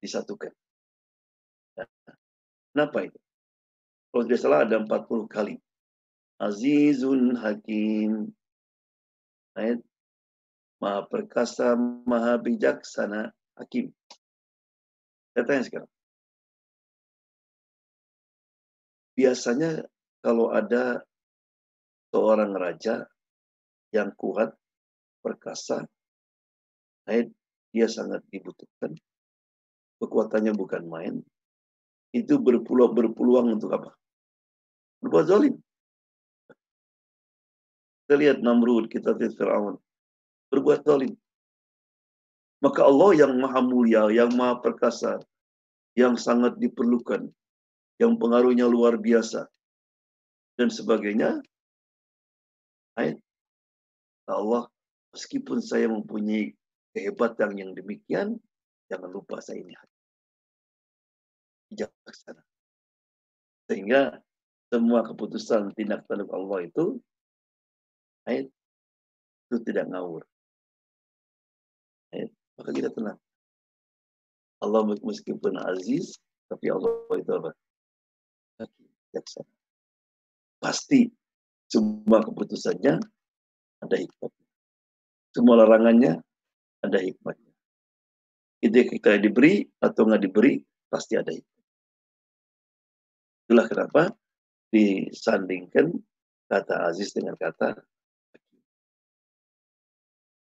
[0.00, 0.50] Disatukan.
[1.76, 1.84] Ya.
[2.72, 3.18] Kenapa itu?
[4.08, 5.60] Kalau tidak salah ada 40 kali.
[6.40, 8.32] Azizun hakim.
[9.54, 9.84] Ayat
[10.84, 11.72] Maha perkasa,
[12.04, 13.88] maha bijaksana, hakim.
[15.32, 15.90] Saya tanya sekarang.
[19.16, 19.70] Biasanya
[20.24, 21.04] kalau ada
[22.08, 23.04] seorang raja
[23.92, 24.56] yang kuat,
[25.20, 25.84] perkasa,
[27.68, 28.96] dia sangat dibutuhkan.
[30.00, 31.14] Kekuatannya bukan main.
[32.16, 33.90] Itu berpeluang, berpeluang untuk apa?
[35.04, 35.54] Berbuat zalim.
[38.04, 39.76] Kita lihat Namrud, kita lihat Fir'aun
[40.54, 41.18] berbuat zalim.
[42.62, 45.18] Maka Allah yang maha mulia, yang maha perkasa,
[45.98, 47.26] yang sangat diperlukan,
[47.98, 49.50] yang pengaruhnya luar biasa,
[50.58, 51.42] dan sebagainya.
[52.94, 53.18] Ayat
[54.30, 54.70] Allah,
[55.10, 56.54] meskipun saya mempunyai
[56.94, 58.38] kehebatan yang demikian,
[58.86, 59.74] jangan lupa saya ini
[61.74, 62.42] bijaksana.
[63.66, 64.22] Sehingga
[64.70, 67.02] semua keputusan tindak tanduk Allah itu
[68.30, 68.46] ayat
[69.50, 70.22] itu tidak ngawur.
[72.14, 73.18] Ya, maka kita tenang.
[74.62, 76.14] Allah meskipun aziz,
[76.46, 77.50] tapi Allah itu apa?
[79.10, 79.63] Bijaksana.
[80.64, 81.04] Pasti
[81.68, 82.96] semua keputusannya
[83.84, 84.46] ada hikmahnya.
[85.36, 86.24] Semua larangannya
[86.80, 87.52] ada hikmahnya.
[88.64, 90.56] Ide kita diberi atau nggak diberi,
[90.88, 91.64] pasti ada hikmah.
[93.44, 94.02] Itulah kenapa
[94.72, 95.92] disandingkan
[96.48, 97.76] kata aziz dengan kata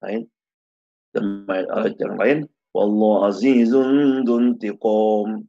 [0.03, 0.25] lain
[1.13, 2.39] dan ayat yang lain
[2.73, 5.43] wallahu azizun duntiqom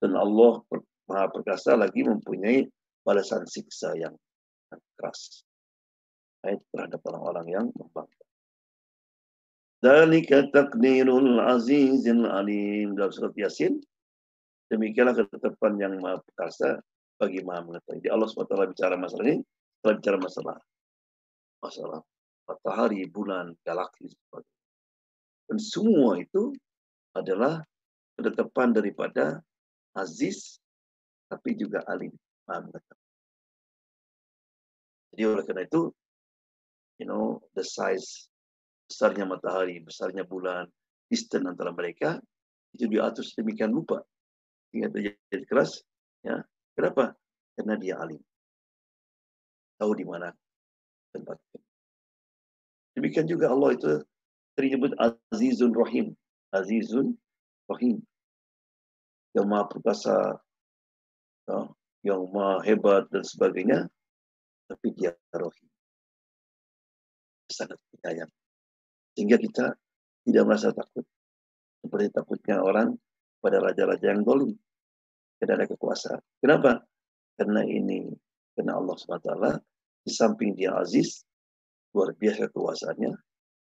[0.00, 0.64] dan Allah
[1.08, 2.68] maha perkasa lagi mempunyai
[3.06, 4.14] balasan siksa yang
[4.96, 5.44] keras
[6.46, 8.20] ayat terhadap orang-orang yang membangkang
[9.80, 13.80] Dalika takdirul azizil alim dalam surat Yasin.
[14.68, 16.84] Demikianlah ketetapan yang maha perkasa
[17.16, 18.04] bagi maha mengetahui.
[18.12, 19.40] Allah SWT bicara masalah ini,
[19.80, 20.56] setelah bicara masalah
[21.64, 22.00] masalah
[22.44, 24.60] matahari, bulan, galaksi, sebagainya.
[25.48, 26.52] Dan semua itu
[27.16, 27.64] adalah
[28.20, 29.40] ketetapan daripada
[29.96, 30.60] aziz,
[31.32, 32.12] tapi juga alim.
[35.10, 35.90] Jadi oleh karena itu,
[36.98, 38.30] you know, the size,
[38.86, 40.66] besarnya matahari, besarnya bulan,
[41.10, 42.18] distance antara mereka,
[42.74, 44.02] itu diatur sedemikian rupa.
[44.70, 45.82] Hingga terjadi keras.
[46.22, 46.46] Ya.
[46.78, 47.18] Kenapa?
[47.58, 48.22] Karena dia alim.
[49.82, 50.30] Tahu di mana
[51.10, 51.60] tempatnya.
[52.94, 53.92] Demikian juga Allah itu
[54.54, 54.92] disebut
[55.34, 56.14] Azizun Rahim.
[56.54, 57.18] Azizun
[57.66, 57.98] Rahim.
[59.34, 60.16] Yang maha perkasa,
[61.46, 61.70] ya,
[62.06, 63.88] yang maha hebat dan sebagainya.
[64.70, 65.68] Tapi dia Rahim.
[67.50, 68.30] Sangat penyayang.
[69.18, 69.74] Sehingga kita
[70.24, 71.02] tidak merasa takut.
[71.82, 72.94] Seperti takutnya orang
[73.42, 74.54] pada raja-raja yang dolim.
[75.40, 76.20] Tidak ada kekuasaan.
[76.38, 76.84] Kenapa?
[77.34, 78.12] Karena ini,
[78.52, 79.32] karena Allah SWT
[80.04, 81.24] di samping dia aziz,
[81.96, 83.12] luar biasa kekuasaannya,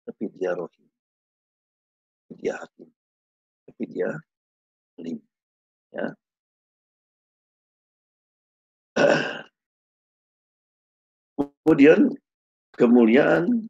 [0.04, 0.52] tapi dia.
[0.52, 2.88] Tapi dia hakim.
[3.66, 4.12] Tapi dia
[5.92, 6.08] Ya.
[11.36, 12.12] Kemudian
[12.76, 13.68] kemuliaan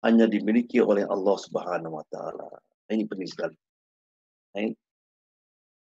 [0.00, 2.48] hanya dimiliki oleh Allah Subhanahu wa taala.
[2.88, 3.56] Ini penting sekali.
[4.56, 4.74] Right?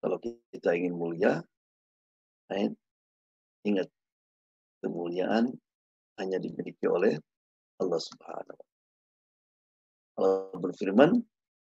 [0.04, 1.42] Kalau kita ingin mulia,
[2.52, 2.72] right?
[3.68, 3.92] ingat
[4.80, 5.52] kemuliaan
[6.20, 7.20] hanya dimiliki oleh
[7.80, 8.68] Allah Subhanahu wa taala.
[10.20, 11.12] Allah berfirman,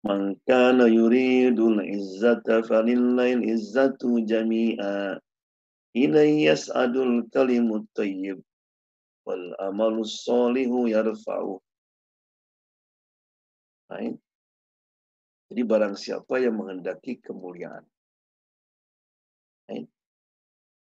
[0.04, 5.16] "Man kana yuridul izzata falillahi izzatu jami'a."
[5.94, 8.42] Ilaihi yas'adul kalimut thayyib
[9.22, 11.62] wal amalus solihu yarfa'u.
[13.94, 14.18] Right?
[15.54, 17.86] Jadi barang siapa yang menghendaki kemuliaan.
[19.70, 19.86] Right?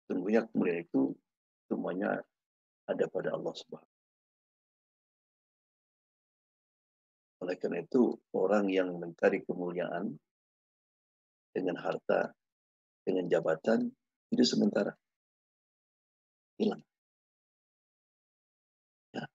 [0.06, 1.18] Sungguhnya kemuliaan itu
[1.66, 2.22] semuanya
[2.86, 3.92] ada pada Allah Subhanahu
[7.42, 10.14] Oleh karena itu, orang yang mencari kemuliaan
[11.50, 12.30] dengan harta,
[13.02, 13.90] dengan jabatan,
[14.32, 14.96] itu sementara.
[16.56, 16.82] Hilang.
[19.12, 19.28] Ya.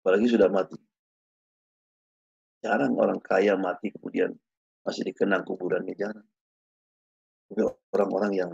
[0.00, 0.76] Apalagi sudah mati.
[2.60, 4.36] Jarang orang kaya mati kemudian
[4.84, 6.28] masih dikenang kuburannya jarang.
[7.48, 7.60] Tapi
[7.92, 8.52] orang-orang yang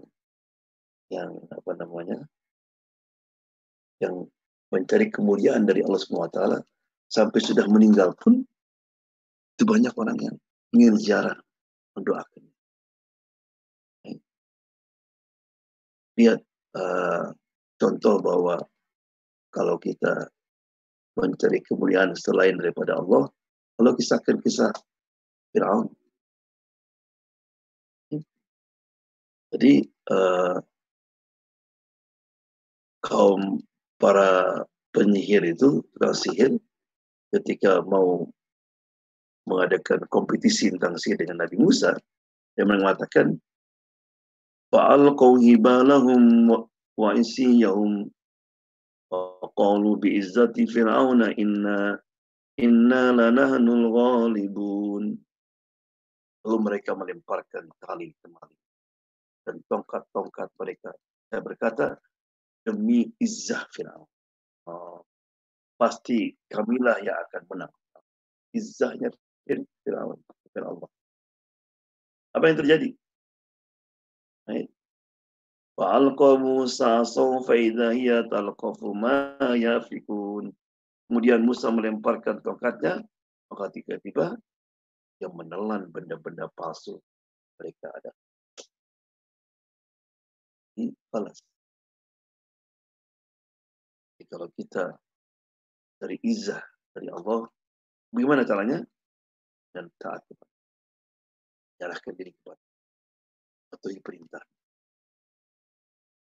[1.06, 2.18] yang apa namanya
[4.02, 4.26] yang
[4.74, 6.40] mencari kemuliaan dari Allah SWT
[7.06, 8.42] sampai sudah meninggal pun
[9.56, 10.36] itu banyak orang yang
[10.74, 11.38] ingin ziarah
[11.94, 12.55] mendoakan.
[16.16, 16.40] Lihat
[16.76, 17.32] uh,
[17.76, 18.56] contoh bahwa
[19.52, 20.28] kalau kita
[21.16, 23.28] mencari kemuliaan selain daripada Allah,
[23.76, 24.72] kalau kisahkan kisah
[25.52, 25.88] Fir'aun.
[29.56, 30.60] Jadi uh,
[33.00, 33.62] kaum
[33.96, 34.60] para
[34.92, 36.52] penyihir itu, tukang sihir,
[37.32, 38.28] ketika mau
[39.48, 41.96] mengadakan kompetisi tentang sihir dengan Nabi Musa,
[42.58, 43.40] dia mengatakan
[46.96, 48.08] wa isiyahum
[49.56, 51.96] qalu bi izzati fir'auna inna
[52.60, 55.04] inna lanahnul ghalibun
[56.44, 58.56] lalu mereka melemparkan tali temali
[59.44, 60.90] dan tongkat-tongkat mereka
[61.28, 61.86] saya berkata
[62.64, 64.08] demi izzah Fir'aun
[64.68, 65.00] oh,
[65.76, 67.72] pasti kamilah yang akan menang
[68.56, 69.12] izzahnya
[69.84, 70.18] Fir'aun
[70.56, 70.88] Allah.
[72.32, 72.88] Apa yang terjadi?
[75.76, 77.54] Fa'alqa Musa sawfa
[78.32, 80.48] talqafu ma yafikun.
[81.06, 83.04] Kemudian Musa melemparkan tongkatnya,
[83.52, 84.34] maka tiba-tiba
[85.22, 86.98] yang menelan benda-benda palsu
[87.60, 88.12] mereka ada.
[90.76, 91.40] Ini balas.
[94.16, 94.92] Jadi kalau kita
[96.00, 96.60] dari izah
[96.92, 97.48] dari Allah,
[98.12, 98.80] bagaimana caranya?
[99.76, 100.56] dan taat kepada
[101.76, 102.65] Nyalahkan diri kepada
[103.76, 104.40] patuhi perintah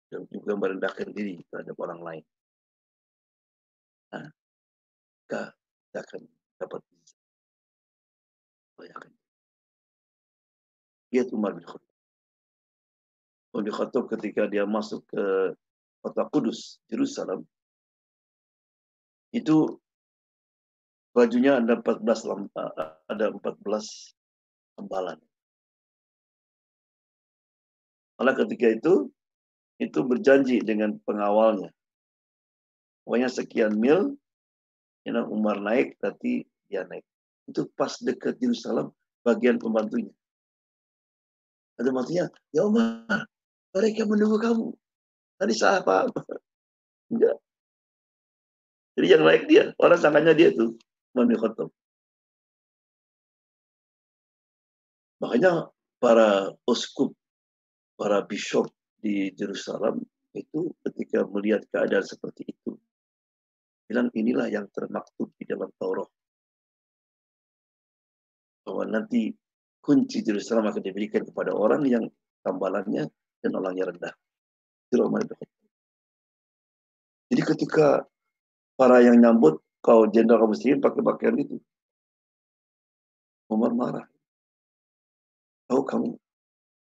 [0.07, 2.23] dan juga merendahkan diri terhadap orang lain.
[4.15, 4.29] Nah,
[5.27, 6.21] kita akan
[6.61, 6.81] dapat
[8.73, 9.13] Bayangkan.
[11.13, 11.93] Lihat Umar bin Khattab.
[13.53, 15.53] Umar bin Khattab ketika dia masuk ke
[16.01, 17.45] kota Kudus, Yerusalem,
[19.29, 19.77] itu
[21.13, 22.01] bajunya ada 14
[23.07, 24.17] ada 14
[24.81, 25.21] lembalan.
[28.23, 29.11] Malah ketika itu
[29.83, 31.75] itu berjanji dengan pengawalnya.
[33.03, 34.15] Pokoknya sekian mil,
[35.03, 37.03] you know, Umar naik, berarti dia naik.
[37.51, 38.95] Itu pas dekat Yerusalem,
[39.27, 40.15] bagian pembantunya.
[41.75, 43.27] Ada matinya, ya Umar,
[43.75, 44.71] mereka menunggu kamu.
[45.35, 46.07] Tadi salah?
[47.11, 47.35] Enggak.
[48.95, 50.79] Jadi yang naik dia, orang sangkanya dia tuh.
[51.11, 51.67] Umar bin.
[55.19, 55.67] Makanya
[55.99, 57.11] para uskup,
[57.97, 60.01] para bishop di Jerusalem
[60.33, 62.73] itu ketika melihat keadaan seperti itu,
[63.85, 66.09] bilang inilah yang termaktub di dalam Taurat.
[68.63, 69.29] Bahwa nanti
[69.83, 72.07] kunci Jerusalem akan diberikan kepada orang yang
[72.41, 73.11] tambalannya
[73.43, 74.13] dan orangnya rendah.
[77.33, 78.05] Jadi ketika
[78.77, 81.57] para yang nyambut kau jenderal kaum muslimin pakai pakaian itu.
[83.51, 84.07] Umar marah.
[85.67, 86.09] Tahu kamu,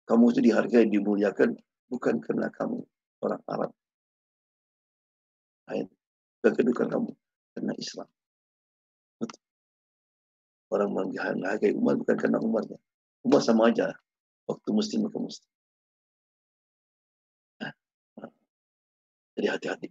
[0.08, 1.60] kamu itu dihargai, dimuliakan
[1.91, 2.80] bukan karena kamu
[3.22, 3.72] orang Arab.
[5.68, 5.88] Lain.
[6.39, 7.12] Dan kedudukan kamu
[7.53, 8.08] karena Islam.
[9.20, 9.41] Betul.
[10.72, 12.80] Orang menghargai Umar bukan karena Umarnya.
[13.28, 13.91] Umar sama aja.
[14.47, 15.51] Waktu muslim ke muslim.
[17.60, 17.74] Nah,
[18.16, 18.32] nah.
[19.36, 19.88] Jadi hati-hati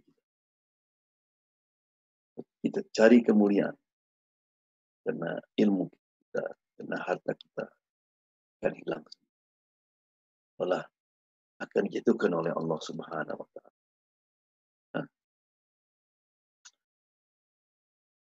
[2.67, 3.75] kita cari kemuliaan
[5.07, 6.43] karena ilmu kita,
[6.75, 7.63] karena harta kita
[8.59, 9.03] akan hilang.
[10.57, 10.83] Malah
[11.57, 13.77] akan dijatuhkan oleh Allah Subhanahu wa taala.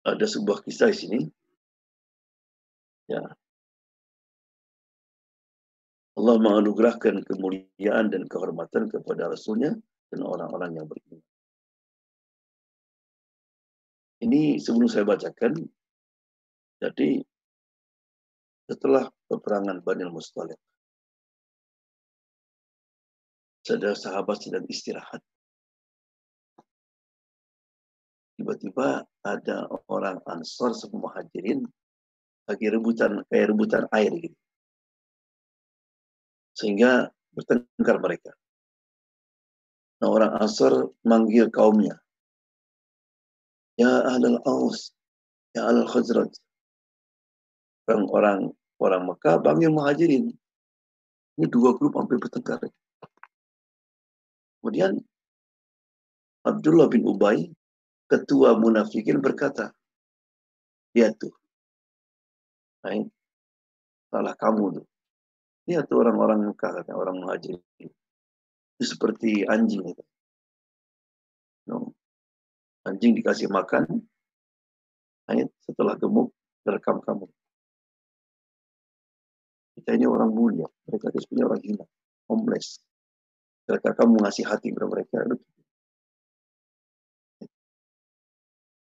[0.08, 1.20] Ada sebuah kisah di sini.
[3.12, 3.20] Ya.
[6.18, 9.76] Allah menganugerahkan kemuliaan dan kehormatan kepada Rasulnya
[10.10, 11.20] dan orang-orang yang beriman.
[14.18, 15.62] Ini sebelum saya bacakan,
[16.82, 17.22] jadi
[18.66, 20.58] setelah peperangan Bani Mustalik,
[23.68, 25.20] saudara sahabat sedang istirahat.
[28.40, 31.68] Tiba-tiba ada orang Ansar semua hadirin
[32.48, 34.38] lagi rebutan kayak rebutan air gitu.
[36.56, 38.32] Sehingga bertengkar mereka.
[40.00, 42.00] Nah, orang Ansar manggil kaumnya.
[43.76, 44.96] Ya ahlal aus,
[45.52, 46.32] ya ahlal khazraj.
[47.84, 50.32] Orang-orang orang Mekah panggil muhajirin.
[51.38, 52.64] Ini dua grup hampir bertengkar.
[54.68, 55.00] Kemudian
[56.44, 57.48] Abdullah bin Ubay,
[58.04, 59.72] ketua munafikin berkata,
[60.92, 61.32] ya tuh,
[62.84, 63.00] nah,
[64.12, 64.86] salah kamu tuh.
[65.72, 67.64] Lihat tuh orang-orang Mekah, kata orang muhajirin.
[68.76, 70.04] Itu seperti anjing itu.
[71.72, 71.96] No.
[72.84, 73.88] Anjing dikasih makan,
[75.32, 76.36] ayat setelah gemuk,
[76.68, 77.32] terekam kamu.
[79.80, 81.86] Kita ini orang mulia, mereka itu sebenarnya orang hina,
[82.28, 82.84] homeless.
[83.68, 85.18] Mereka kamu ngasih hati kepada mereka.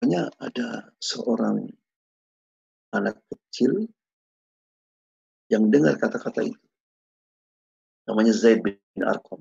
[0.02, 1.70] Hanya ada seorang
[2.90, 3.86] anak kecil
[5.54, 6.66] yang dengar kata-kata itu.
[8.10, 9.38] Namanya Zaid bin Arqam.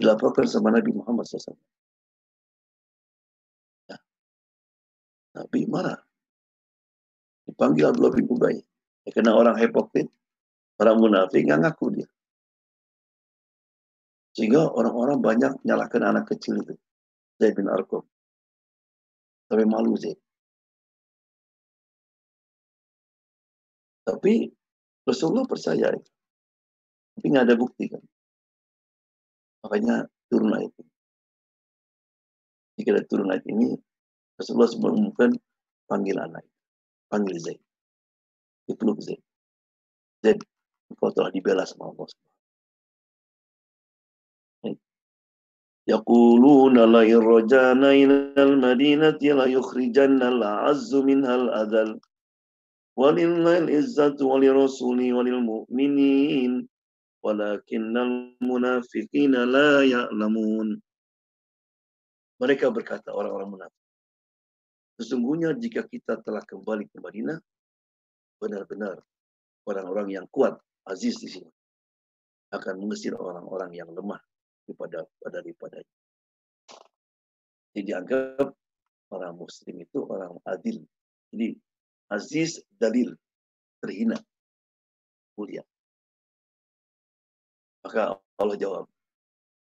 [0.00, 1.60] Dilaporkan sama Nabi Muhammad SAW.
[5.34, 5.98] Nabi marah.
[7.44, 8.56] Dipanggil Abdullah bin Ubay.
[9.04, 10.08] Ya, karena orang hipokrit,
[10.80, 12.08] orang munafik, nggak ngaku dia.
[14.34, 16.74] Sehingga orang-orang banyak menyalahkan anak kecil itu.
[17.38, 18.02] Zaid bin Arqam.
[19.46, 20.18] Sampai malu Zaid.
[24.04, 24.50] Tapi
[25.06, 26.10] Rasulullah percaya itu.
[27.14, 28.02] Tapi nggak ada bukti kan.
[29.64, 30.92] Makanya turun ayat ini.
[32.74, 33.78] Jika ada turun ayat ini,
[34.34, 35.30] Rasulullah mengumumkan
[35.86, 36.42] panggil anak.
[37.06, 37.62] Panggil Zaid.
[38.66, 39.22] Dipeluk Zaid.
[40.26, 40.42] Zaid,
[40.90, 42.10] engkau telah dibela sama Allah.
[45.89, 51.89] يقولون لئن رجعنا إلى المدينة ليخرجن الأعز منها الأذل
[52.97, 56.51] ولله العزة ولرسوله وللمؤمنين
[57.25, 60.69] ولكن المنافقين لا يعلمون
[62.39, 63.83] Mereka berkata orang-orang munafik
[64.95, 67.39] Sesungguhnya jika kita telah kembali ke Madinah,
[68.39, 68.99] benar-benar
[69.67, 71.51] orang-orang yang kuat, aziz di sini,
[72.51, 74.19] akan mengusir orang-orang yang lemah
[74.64, 75.78] daripada daripada
[77.74, 78.54] Jadi dianggap
[79.10, 80.82] orang Muslim itu orang adil.
[81.34, 81.58] Jadi
[82.08, 83.12] aziz dalil
[83.82, 84.16] terhina
[85.34, 85.66] mulia.
[87.84, 88.86] Maka Allah jawab,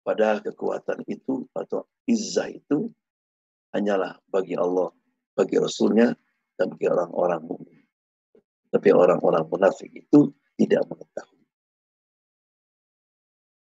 [0.02, 2.90] padahal kekuatan itu atau izzah itu
[3.76, 4.90] hanyalah bagi Allah
[5.38, 6.12] bagi Rasulnya
[6.58, 7.86] dan bagi orang-orang mukmin.
[8.70, 11.39] Tapi orang-orang munafik itu tidak mengetahui.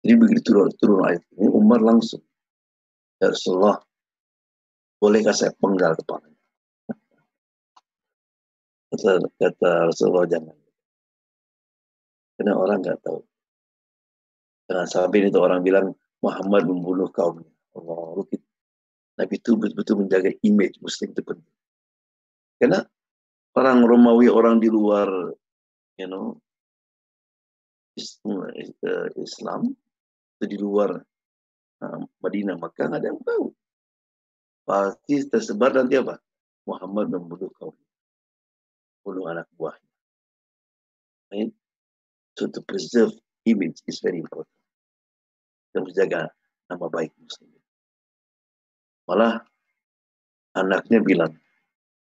[0.08, 2.24] Jadi begitu turun, turun ayat ini, Umar langsung,
[3.20, 3.76] Ya Rasulullah,
[4.96, 6.40] bolehkah saya penggal kepalanya?
[8.88, 10.56] Kata, kata Rasulullah, jangan.
[12.40, 13.20] Karena orang nggak tahu.
[14.72, 15.92] Jangan sampai itu orang bilang,
[16.24, 17.52] Muhammad membunuh kaumnya.
[17.76, 18.24] Allah,
[19.20, 21.56] Nabi itu betul-betul menjaga image Muslim itu penting.
[22.56, 22.80] Karena
[23.60, 25.36] orang Romawi, orang di luar,
[26.00, 26.40] you know,
[29.20, 29.87] Islam, itu
[30.46, 30.94] di luar
[31.82, 33.50] uh, Madinah, maka ada yang tahu.
[34.68, 36.20] Pasti tersebar nanti apa?
[36.68, 37.74] Muhammad membunuh kaum.
[39.00, 39.92] Bunuh anak buahnya.
[41.32, 41.52] Right?
[42.36, 43.16] So to preserve
[43.48, 44.52] image is very important.
[45.72, 46.28] Dan menjaga
[46.68, 47.48] nama baik Muslim.
[49.08, 49.40] Malah
[50.52, 51.32] anaknya bilang,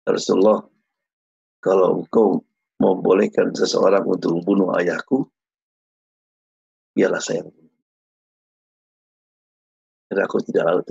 [0.06, 0.62] Rasulullah,
[1.58, 2.46] kalau engkau
[2.78, 5.26] membolehkan seseorang untuk membunuh ayahku,
[6.94, 7.42] biarlah saya.
[10.14, 10.86] Dan aku tidak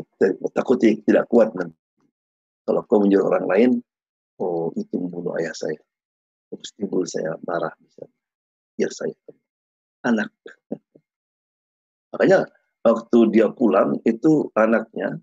[0.52, 1.76] takut tidak kuat nanti.
[2.64, 3.70] Kalau kau menyuruh orang lain,
[4.40, 5.80] oh itu membunuh ayah saya.
[6.52, 8.18] Terus timbul saya marah misalnya.
[8.76, 9.16] Biar saya
[10.04, 10.30] anak.
[12.12, 12.48] Makanya
[12.84, 15.20] waktu dia pulang itu anaknya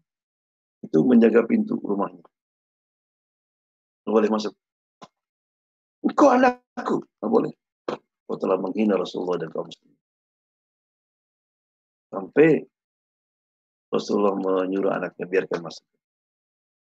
[0.81, 2.25] itu menjaga pintu rumahnya
[4.11, 4.53] boleh masuk.
[6.03, 7.07] Engkau anakku.
[7.07, 7.53] Tidak boleh.
[8.27, 9.99] Kau telah menghina Rasulullah dan kaum muslimin.
[12.11, 12.67] Sampai
[13.91, 15.87] Rasulullah menyuruh anaknya biarkan masuk.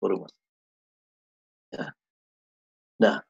[0.03, 0.43] Baru masuk.
[1.71, 1.95] Ya.
[2.99, 3.23] Nah,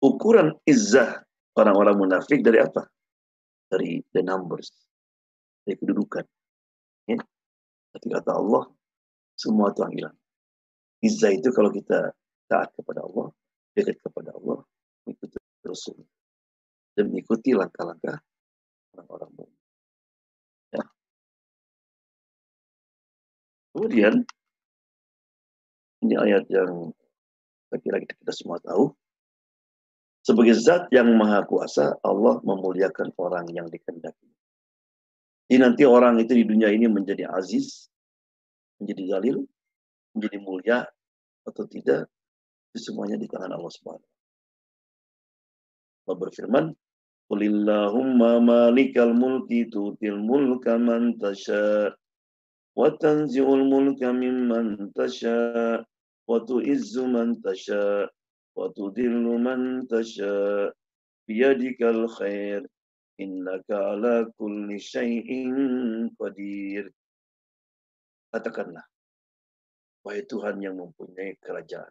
[0.00, 1.20] ukuran izzah
[1.56, 2.88] orang-orang munafik dari apa?
[3.68, 4.72] Dari the numbers,
[5.62, 6.24] dari kedudukan.
[7.04, 7.20] Ya.
[7.92, 8.64] Tapi kata Allah,
[9.36, 10.16] semua itu hilang.
[11.04, 12.12] Izzah itu kalau kita
[12.48, 13.32] taat kepada Allah,
[13.76, 14.64] dekat kepada Allah,
[15.04, 16.00] mengikuti Rasul
[16.96, 18.20] dan mengikuti langkah-langkah
[18.96, 19.59] orang-orang mukmin.
[23.80, 24.28] Kemudian
[26.04, 26.92] ini ayat yang
[27.72, 28.92] saya kira kita semua tahu.
[30.20, 34.28] Sebagai zat yang maha kuasa, Allah memuliakan orang yang dikendaki.
[35.48, 37.88] Jadi nanti orang itu di dunia ini menjadi aziz,
[38.84, 39.48] menjadi galil,
[40.12, 40.84] menjadi mulia
[41.48, 42.04] atau tidak,
[42.76, 44.08] itu semuanya di tangan Allah Subhanahu
[46.04, 46.64] Allah berfirman,
[47.32, 51.16] Qulillahumma malikal mulki tutil mulka man
[52.79, 55.83] wa tanzi'ul mulka mimman tasha
[56.27, 58.09] وتعز من تشاء
[58.55, 60.73] وتذل من تشاء
[61.27, 62.67] بيدك الخير
[63.19, 65.29] إنك على كل شيء
[66.19, 66.85] قدير
[68.35, 68.83] Katakanlah,
[70.03, 71.87] wahai Tuhan yang mempunyai kerajaan.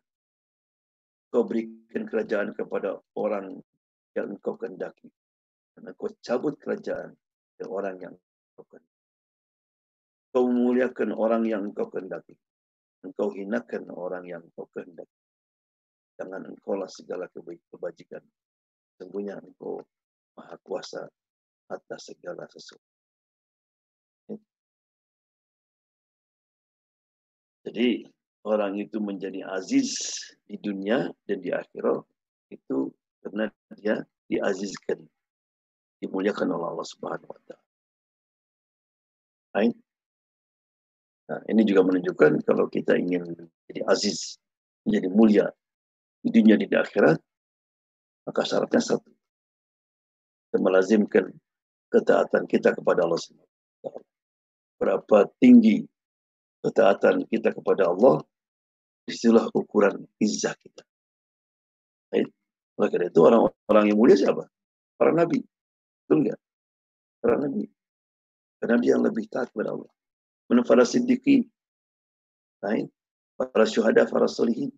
[1.33, 3.65] Kau berikan kerajaan kepada orang
[4.13, 5.09] yang engkau kendaki.
[5.73, 7.17] Dan engkau cabut kerajaan
[7.57, 8.88] dari orang yang engkau kendaki.
[10.40, 12.32] Kau memuliakan orang yang engkau kendaki.
[13.04, 15.20] Engkau hinakan orang yang engkau kehendaki.
[16.16, 18.24] Jangan engkaulah segala kebajikan.
[18.96, 19.84] Sungguhnya engkau
[20.40, 21.12] maha kuasa
[21.68, 22.88] atas segala sesuatu.
[27.68, 28.08] Jadi
[28.48, 32.08] orang itu menjadi aziz di dunia dan di akhirat
[32.48, 32.88] itu
[33.28, 35.04] karena dia diazizkan,
[36.00, 37.68] dimuliakan oleh Allah Subhanahu wa taala.
[41.30, 44.42] Nah, ini juga menunjukkan kalau kita ingin menjadi aziz,
[44.82, 45.46] menjadi mulia
[46.26, 47.22] di dunia di akhirat,
[48.26, 49.14] maka syaratnya satu.
[50.50, 51.30] Kita melazimkan
[51.94, 53.46] ketaatan kita kepada Allah SWT.
[54.82, 55.86] Berapa tinggi
[56.66, 58.26] ketaatan kita kepada Allah,
[59.06, 60.82] di situlah ukuran izzah kita.
[62.10, 62.34] Baik.
[62.82, 64.50] Oleh karena itu orang-orang yang mulia siapa?
[64.98, 65.46] Para nabi.
[65.46, 66.40] Betul nggak?
[67.22, 67.70] Para nabi.
[68.58, 69.94] Karena dia yang lebih taat kepada Allah
[70.49, 71.49] kemudian para siddiqin,
[72.61, 72.87] lain,
[73.37, 74.71] para syuhada, para solihin,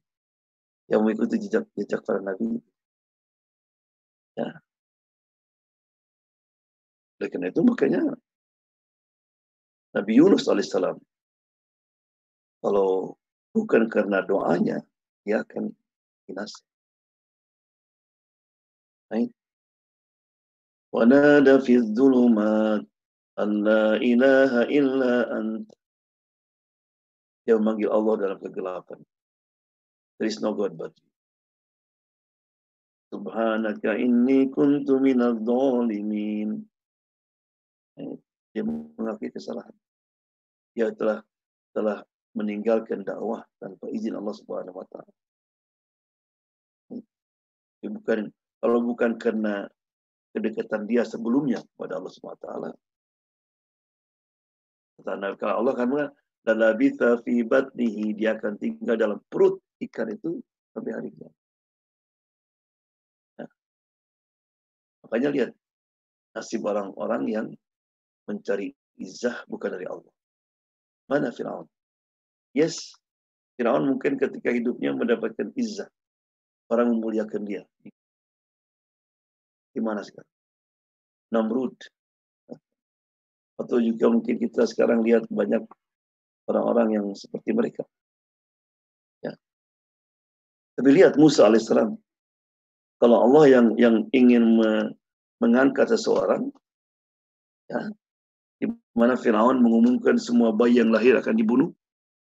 [0.86, 2.62] yang mengikuti jejak jejak para nabi.
[4.36, 4.60] Ya.
[7.16, 8.02] Oleh karena itu makanya
[9.96, 11.00] Nabi Yunus alaihissalam
[12.60, 13.16] kalau
[13.56, 14.84] bukan karena doanya
[15.24, 15.72] dia akan
[16.28, 16.60] binasa.
[19.08, 19.32] Baik.
[20.96, 22.86] ونادى في الظلمات
[23.41, 25.65] an la ilaha illa ant.
[27.41, 29.01] Dia memanggil Allah dalam kegelapan.
[30.21, 31.09] There is no God but you.
[33.11, 36.63] Subhanaka inni kuntu minal zalimin.
[38.55, 39.75] Dia mengakui kesalahan.
[40.71, 41.19] Dia telah
[41.75, 45.13] telah meninggalkan dakwah tanpa izin Allah Subhanahu wa taala.
[47.83, 48.31] Bukan
[48.63, 49.67] kalau bukan karena
[50.31, 52.69] kedekatan dia sebelumnya kepada Allah Subhanahu wa taala,
[55.01, 60.37] Kata kalau Allah akan mengatakan, labitha fi batnihi, dia akan tinggal dalam perut ikan itu
[60.73, 61.37] sampai hari kiamat.
[63.41, 63.49] Nah,
[65.05, 65.51] makanya lihat
[66.37, 67.47] nasib orang-orang yang
[68.29, 68.71] mencari
[69.01, 70.13] izah bukan dari Allah.
[71.09, 71.67] Mana Fir'aun?
[72.55, 72.95] Yes,
[73.57, 75.89] Fir'aun mungkin ketika hidupnya mendapatkan izah.
[76.71, 77.67] Orang memuliakan dia.
[79.75, 80.31] Di mana sekarang?
[81.35, 81.75] Namrud
[83.61, 85.63] atau juga mungkin kita sekarang lihat banyak
[86.49, 87.83] orang-orang yang seperti mereka.
[89.21, 89.37] Ya.
[90.75, 91.95] Tapi lihat Musa alaihissalam.
[93.01, 94.93] Kalau Allah yang yang ingin me,
[95.41, 96.53] mengangkat seseorang,
[97.65, 97.89] ya,
[98.61, 101.73] di mana Firaun mengumumkan semua bayi yang lahir akan dibunuh,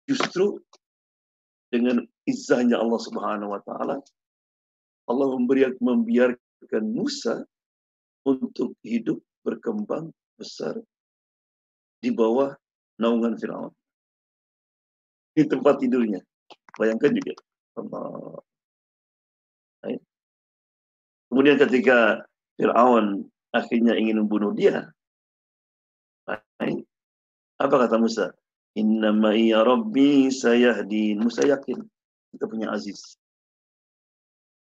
[0.09, 0.57] justru
[1.69, 4.01] dengan izahnya Allah Subhanahu Wa Taala,
[5.05, 7.45] Allah memberi membiarkan Musa
[8.25, 10.09] untuk hidup berkembang
[10.41, 10.81] besar
[12.05, 12.53] di bawah
[13.01, 13.73] naungan Firaun.
[15.33, 16.21] Di tempat tidurnya.
[16.77, 17.33] Bayangkan juga.
[21.25, 22.23] Kemudian ketika
[22.55, 24.87] Fir'aun akhirnya ingin membunuh dia,
[27.59, 28.31] apa kata Musa?
[28.75, 31.19] Inna ya Rabbi sayahdin.
[31.19, 31.79] Musa yakin
[32.35, 33.19] kita punya Aziz.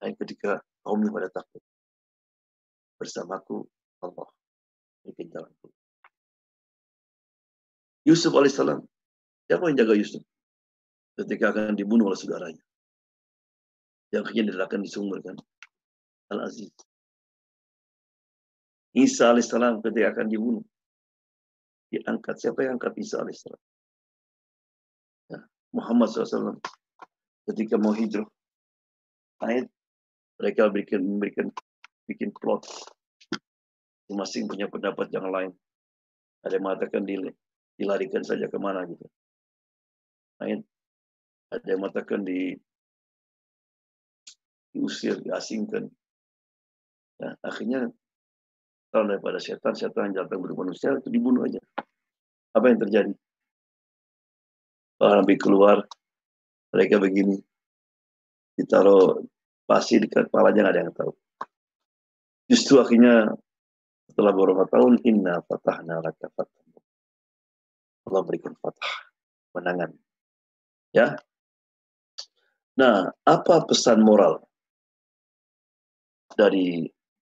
[0.00, 1.60] ketika kaumnya pada takut.
[2.96, 3.68] Bersamaku
[4.00, 4.28] Allah.
[5.08, 5.68] Ini jalanku.
[8.10, 8.82] Yusuf alaihissalam.
[9.46, 10.22] Siapa yang jaga Yusuf?
[11.14, 12.64] Ketika akan dibunuh oleh saudaranya.
[14.10, 15.36] Yang akhirnya akan disumberkan.
[16.34, 16.74] Al-Aziz.
[18.98, 20.66] Isa alaihissalam ketika akan dibunuh.
[21.94, 22.34] Diangkat.
[22.42, 23.62] Siapa yang angkat Isa alaihissalam?
[25.30, 25.46] Ya.
[25.70, 26.58] Muhammad SAW.
[27.46, 28.26] Ketika mau hijrah.
[29.38, 29.70] Ayat.
[30.42, 31.46] Mereka bikin, memberikan
[32.10, 32.66] bikin plot.
[34.10, 35.54] Masing-masing punya pendapat yang lain.
[36.42, 37.06] Ada yang mengatakan
[37.80, 39.08] dilarikan saja ke mana gitu.
[40.44, 40.60] Ayat.
[41.48, 42.52] Ada yang mengatakan di
[44.70, 45.88] diusir, diasingkan.
[47.18, 47.90] Ya, akhirnya
[48.92, 51.58] kalau daripada setan, setan yang datang berubah manusia itu dibunuh aja.
[52.54, 53.12] Apa yang terjadi?
[55.00, 55.82] Kalau Nabi keluar,
[56.70, 57.40] mereka begini,
[58.54, 59.24] ditaruh
[59.64, 61.12] pasti di kepala jangan ada yang tahu.
[62.50, 63.30] Justru akhirnya
[64.10, 66.69] setelah beberapa tahun, inna fatahna laka fatah.
[68.10, 68.94] Allah berikan fatah,
[69.54, 69.94] menangan.
[70.90, 71.14] Ya.
[72.74, 74.42] Nah, apa pesan moral
[76.34, 76.90] dari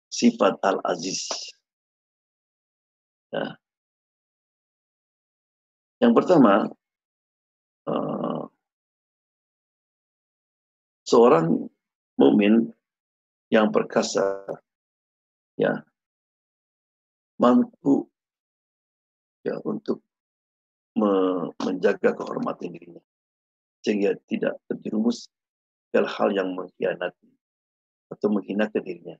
[0.09, 1.29] sifat Al-Aziz.
[3.29, 3.53] Ya.
[6.01, 6.73] Yang pertama,
[7.85, 8.43] uh,
[11.05, 11.69] seorang
[12.17, 12.73] mukmin
[13.53, 14.41] yang perkasa,
[15.53, 15.85] ya,
[17.37, 18.09] mampu
[19.43, 19.99] ya untuk
[21.57, 23.03] menjaga kehormatan dirinya
[23.83, 25.27] sehingga tidak terjerumus
[25.91, 27.29] hal-hal yang mengkhianati
[28.13, 29.17] atau menghina dirinya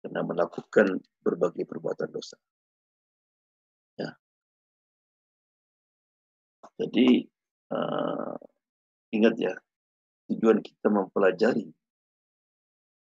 [0.00, 2.36] karena melakukan berbagai perbuatan dosa.
[3.98, 4.14] Ya.
[6.78, 7.26] Jadi
[7.74, 8.36] uh,
[9.10, 9.54] ingat ya,
[10.30, 11.66] tujuan kita mempelajari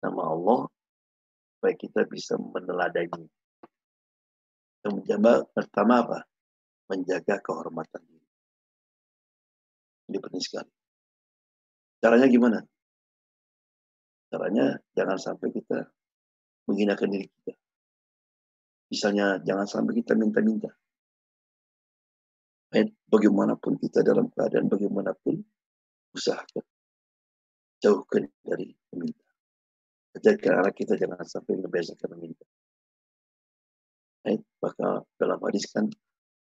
[0.02, 0.62] nama Allah
[1.58, 3.30] supaya kita bisa meneladani.
[5.06, 6.20] Yang pertama apa?
[6.88, 8.30] Menjaga kehormatan diri.
[10.08, 10.72] Ini penting sekali.
[12.00, 12.60] Caranya gimana?
[14.32, 15.84] Caranya jangan sampai kita
[16.68, 17.54] menghinakan diri kita.
[18.88, 20.72] Misalnya jangan sampai kita minta-minta.
[23.08, 25.40] Bagaimanapun kita dalam keadaan bagaimanapun
[26.16, 26.64] usahakan
[27.84, 29.28] jauhkan dari meminta.
[30.18, 32.46] Ajarkan anak kita jangan sampai membiasakan meminta.
[34.60, 35.88] Maka dalam hadis kan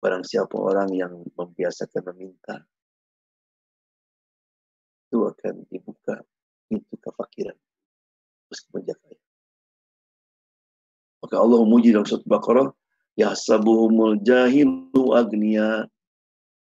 [0.00, 2.64] barang siapa orang yang membiasakan meminta
[5.10, 6.24] itu akan dibuka
[6.70, 7.58] pintu kefakiran
[8.50, 9.20] meskipun kaya.
[11.20, 12.72] Maka Allah memuji dalam surat Baqarah,
[13.14, 15.86] ya sabuhumul jahilu agniya.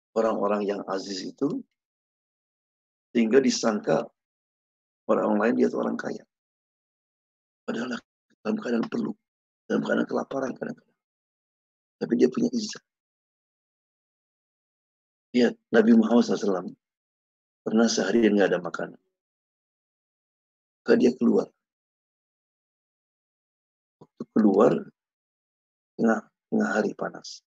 [0.09, 1.61] Orang-orang yang aziz itu
[3.13, 4.09] sehingga disangka
[5.05, 6.25] orang lain dia orang kaya.
[7.61, 7.93] Padahal
[8.41, 9.13] dalam keadaan perlu,
[9.69, 10.97] dalam keadaan kelaparan kadang-kadang.
[12.01, 12.83] Tapi dia punya izah.
[15.29, 16.73] Lihat, Nabi Muhammad SAW
[17.61, 19.01] pernah seharian nggak ada makanan.
[20.81, 21.49] Maka dia keluar
[24.33, 24.71] keluar
[25.99, 27.43] tengah, tengah hari panas.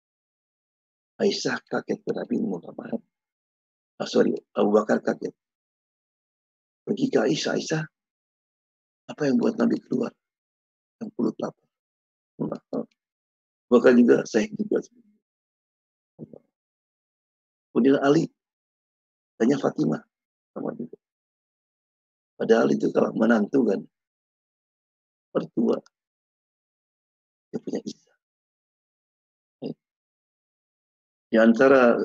[1.19, 3.01] Aisyah kaget ke Nabi Muhammad.
[3.97, 5.33] Ah, sorry, Abu Bakar kaget.
[6.83, 7.83] Pergi ke Aisyah, Aisyah,
[9.07, 10.11] apa yang buat Nabi keluar?
[10.99, 11.69] Yang kulit lapar.
[13.71, 14.83] Bahkan juga saya juga.
[17.73, 18.29] Kemudian Ali,
[19.41, 20.05] tanya Fatimah
[20.53, 21.01] sama juga.
[22.37, 23.81] Padahal itu kalau menantu kan,
[25.33, 25.81] pertua
[27.53, 28.17] dia punya izah.
[31.33, 31.97] Di antara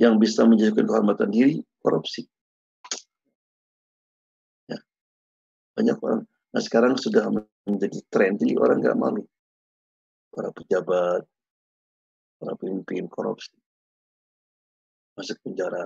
[0.00, 2.24] yang bisa menjadikan kehormatan diri, korupsi.
[4.68, 4.80] Ya.
[5.76, 6.24] Banyak orang.
[6.24, 7.28] Nah sekarang sudah
[7.68, 9.24] menjadi tren, jadi orang nggak malu.
[10.32, 11.24] Para pejabat,
[12.40, 13.52] para pemimpin korupsi.
[15.20, 15.84] Masuk penjara.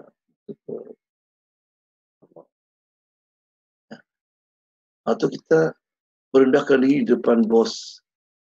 [3.91, 3.99] Ya.
[5.03, 5.75] Atau kita
[6.31, 7.99] merendahkan diri di depan bos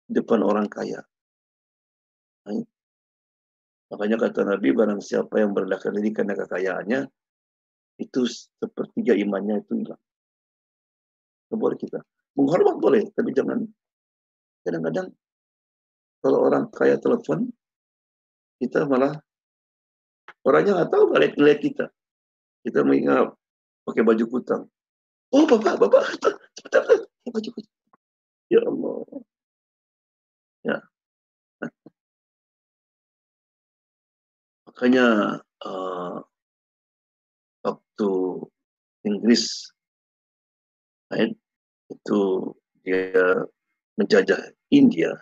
[0.04, 1.00] depan orang kaya.
[3.88, 7.08] Makanya kata Nabi, barang siapa yang merendahkan diri karena kekayaannya,
[7.96, 10.02] itu sepertiga imannya itu hilang.
[11.48, 12.04] Boleh kita.
[12.36, 13.64] Menghormat boleh, tapi jangan.
[14.60, 15.08] Kadang-kadang
[16.20, 17.48] kalau orang kaya telepon,
[18.60, 19.16] kita malah
[20.46, 21.86] orangnya nggak tahu nggak lihat kita.
[22.66, 23.34] Kita mengingat
[23.86, 24.62] pakai baju kutang.
[25.34, 27.00] Oh bapak, bapak, cepat, cepat,
[27.30, 27.76] baju kutang.
[28.46, 28.98] Ya Allah.
[30.66, 30.78] Ya.
[34.66, 35.06] Makanya
[35.66, 36.16] uh,
[37.62, 38.10] waktu
[39.06, 39.70] Inggris
[41.90, 42.22] itu
[42.82, 43.46] dia
[43.94, 45.14] menjajah India.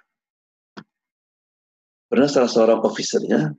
[2.08, 3.52] Pernah salah seorang officernya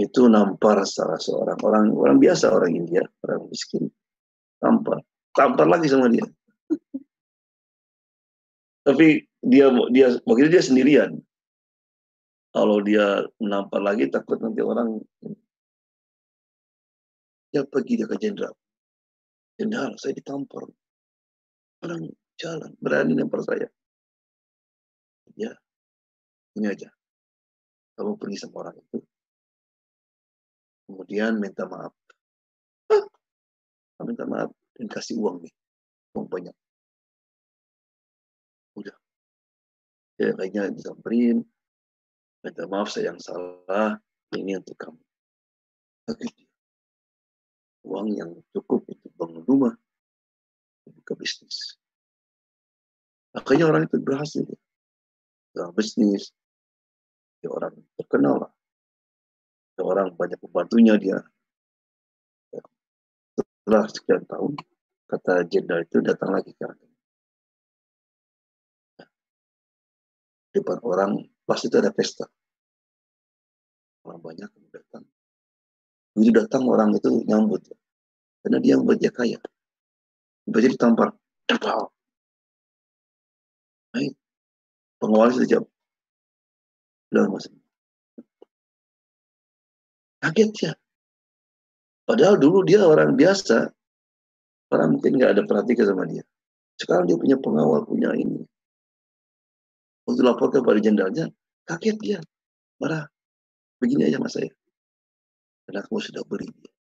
[0.00, 1.58] itu nampar salah seorang.
[1.60, 3.92] Orang orang biasa orang India orang miskin.
[4.62, 5.04] Tampar
[5.36, 6.24] tampar lagi sama dia.
[8.86, 11.12] Tapi dia dia begitu dia sendirian.
[12.52, 15.00] Kalau dia menampar lagi takut nanti orang
[17.52, 18.56] dia pergi dia ke jenderal.
[19.60, 20.68] Jenderal saya ditampar.
[21.84, 23.68] Orang jalan berani nampar saya.
[25.36, 25.52] Ya
[26.56, 26.88] ini aja.
[27.96, 29.04] Kamu pergi sama orang itu
[30.92, 31.96] kemudian minta maaf.
[33.96, 35.54] Ah, minta maaf dan kasih uang nih.
[36.12, 36.52] Uang banyak.
[38.76, 38.92] Udah.
[40.20, 41.48] Ya kayaknya disamperin
[42.44, 43.96] minta maaf saya yang salah.
[44.36, 45.00] Ini untuk kamu.
[46.12, 46.28] Oke.
[47.82, 49.74] uang yang cukup untuk bangun rumah.
[50.86, 51.80] Buka bisnis.
[53.32, 54.46] Akhirnya orang itu berhasil.
[55.56, 56.30] Dalam bisnis
[57.42, 58.52] dia orang terkenal lah
[59.82, 61.18] orang banyak membantunya dia.
[63.36, 64.52] Setelah sekian tahun,
[65.10, 66.66] kata jenderal itu datang lagi ke
[70.52, 71.16] Depan orang,
[71.48, 72.28] pasti itu ada pesta.
[74.04, 75.04] Orang banyak yang datang.
[76.12, 77.64] Begitu datang orang itu nyambut.
[78.44, 79.40] Karena dia membuat dia kaya.
[80.44, 81.16] Tiba ditampar.
[83.94, 84.12] Baik.
[85.00, 85.68] Pengawal itu jawab.
[87.08, 87.61] Sudah masuk.
[90.22, 90.72] Kaget ya.
[92.06, 93.74] Padahal dulu dia orang biasa.
[94.70, 96.22] Orang mungkin nggak ada perhatian sama dia.
[96.78, 98.46] Sekarang dia punya pengawal, punya ini.
[100.06, 101.26] Waktu lapor kepada jenderalnya,
[101.66, 102.18] kaget dia.
[102.78, 103.10] Marah.
[103.82, 104.50] Begini aja mas saya.
[105.66, 106.72] Karena kamu sudah beri dia.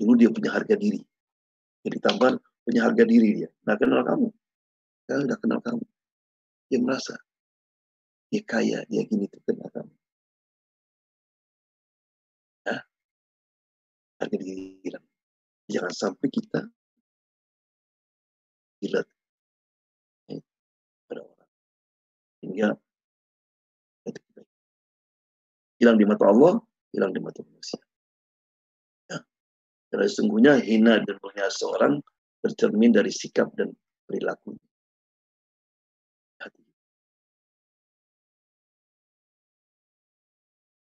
[0.00, 1.00] Dulu dia punya harga diri.
[1.84, 3.48] Jadi tambahan punya harga diri dia.
[3.64, 4.28] Nah kenal kamu.
[5.04, 5.84] Sekarang udah kenal kamu.
[6.68, 7.16] Dia merasa.
[8.28, 9.99] Dia kaya, dia gini tuh kenal kamu.
[14.20, 14.78] Harga diri
[15.70, 16.60] Jangan sampai kita
[18.80, 19.02] gila
[21.06, 21.50] pada orang.
[22.42, 22.68] Hingga
[25.80, 26.60] hilang di mata Allah,
[26.92, 27.80] hilang di mata manusia.
[29.08, 29.18] Ya.
[29.88, 32.02] Karena sesungguhnya hina dan mulia seorang
[32.42, 33.72] tercermin dari sikap dan
[34.04, 34.56] perilaku.
[36.40, 36.62] Hati.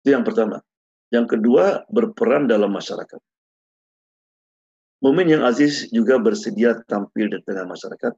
[0.00, 0.69] Itu yang pertama.
[1.10, 3.18] Yang kedua, berperan dalam masyarakat.
[5.02, 8.14] Mumin yang aziz juga bersedia tampil di tengah masyarakat.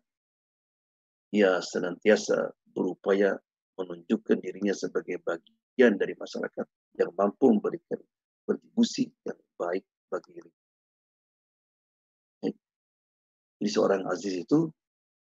[1.32, 3.40] Ia senantiasa berupaya
[3.80, 6.68] menunjukkan dirinya sebagai bagian dari masyarakat
[7.01, 7.97] yang mampu memberikan
[8.45, 10.53] kontribusi yang baik bagi diri.
[13.62, 14.68] Jadi seorang aziz itu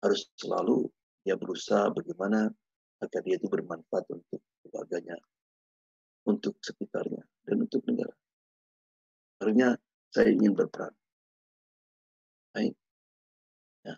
[0.04, 0.84] harus selalu
[1.24, 2.52] dia berusaha bagaimana
[3.00, 5.16] agar dia itu bermanfaat untuk keluarganya,
[6.26, 7.24] untuk sekitarnya
[7.54, 8.10] dan untuk negara.
[9.38, 9.78] Akhirnya
[10.10, 10.90] saya ingin berperan.
[12.50, 12.74] Baik.
[13.86, 13.94] Ya.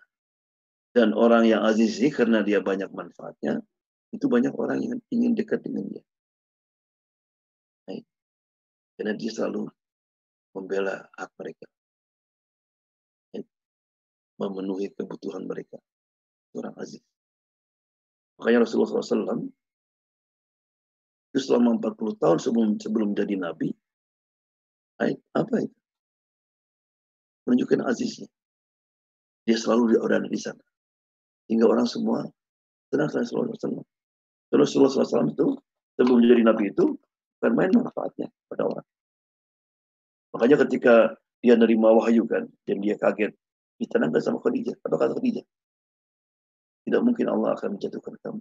[0.93, 3.65] Dan orang yang aziz ini karena dia banyak manfaatnya,
[4.13, 6.05] itu banyak orang yang ingin dekat dengan dia.
[7.89, 8.05] Baik.
[9.01, 9.73] Karena dia selalu
[10.53, 11.65] membela hak mereka.
[13.33, 13.49] Baik.
[14.37, 15.81] Memenuhi kebutuhan mereka.
[16.53, 17.01] Orang aziz.
[18.37, 19.49] Makanya Rasulullah SAW
[21.37, 23.69] itu selama 40 tahun sebelum sebelum jadi nabi.
[25.37, 25.77] Apa itu?
[27.45, 28.25] Menunjukkan aziznya.
[29.45, 30.65] Dia selalu ada di sana.
[31.53, 32.25] Hingga orang semua
[32.89, 33.85] tenang dengan Rasulullah SAW.
[34.49, 35.47] Rasulullah SAW itu
[36.01, 36.97] sebelum jadi nabi itu
[37.37, 38.87] bukan main manfaatnya pada orang.
[40.33, 43.37] Makanya ketika dia nerima wahyu kan, dan dia kaget,
[43.77, 44.73] ditenangkan sama Khadijah.
[44.89, 45.45] Apa kata Khadijah?
[46.89, 48.41] Tidak mungkin Allah akan menjatuhkan kamu.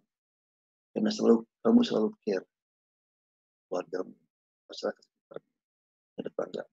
[0.96, 2.48] Karena selalu kamu selalu care
[3.70, 4.06] warga
[4.70, 5.42] masyarakat sekitar
[6.22, 6.64] tetangga.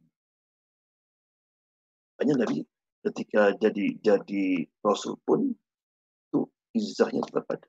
[2.22, 2.62] Hanya Nabi
[3.02, 5.50] ketika jadi jadi Rasul pun
[6.30, 6.40] itu
[6.76, 7.68] izahnya tetap ada.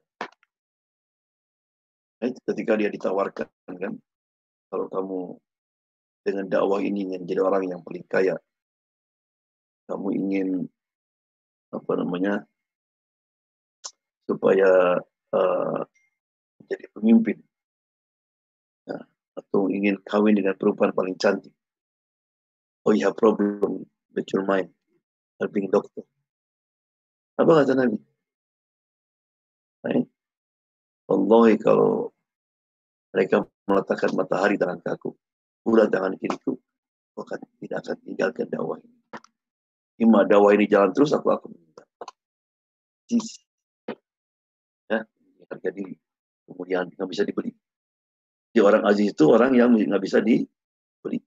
[2.21, 3.93] Nah, ketika dia ditawarkan kan,
[4.71, 5.19] kalau kamu
[6.23, 8.39] dengan dakwah ini ingin jadi orang yang paling kaya,
[9.91, 10.49] kamu ingin
[11.73, 12.47] apa namanya
[14.23, 15.01] supaya
[15.35, 15.79] uh,
[16.63, 17.37] menjadi pemimpin.
[19.33, 21.53] Atau ingin kawin dengan perempuan paling cantik.
[22.83, 24.69] Oh, have problem with your mind,
[25.39, 26.03] helping doctor.
[27.39, 27.97] Apa kata Nabi?
[29.81, 30.05] Baik.
[31.09, 32.11] Allah kalau
[33.15, 35.15] mereka meletakkan matahari tangan kaku,
[35.63, 36.59] bulan tangan kiriku,
[37.15, 38.97] akan tidak akan tinggalkan dakwah ini.
[40.01, 41.87] Ima dakwah ini jalan terus, aku akan meninggal.
[44.91, 44.99] Ya,
[45.47, 45.95] harga diri.
[46.49, 47.55] Kemudian nggak bisa dibeli.
[48.53, 51.17] Di orang aziz itu orang yang nggak bisa dibeli.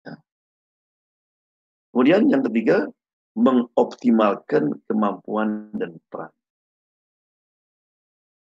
[0.00, 0.16] Ya.
[1.92, 2.88] Kemudian yang ketiga,
[3.36, 6.32] mengoptimalkan kemampuan dan peran.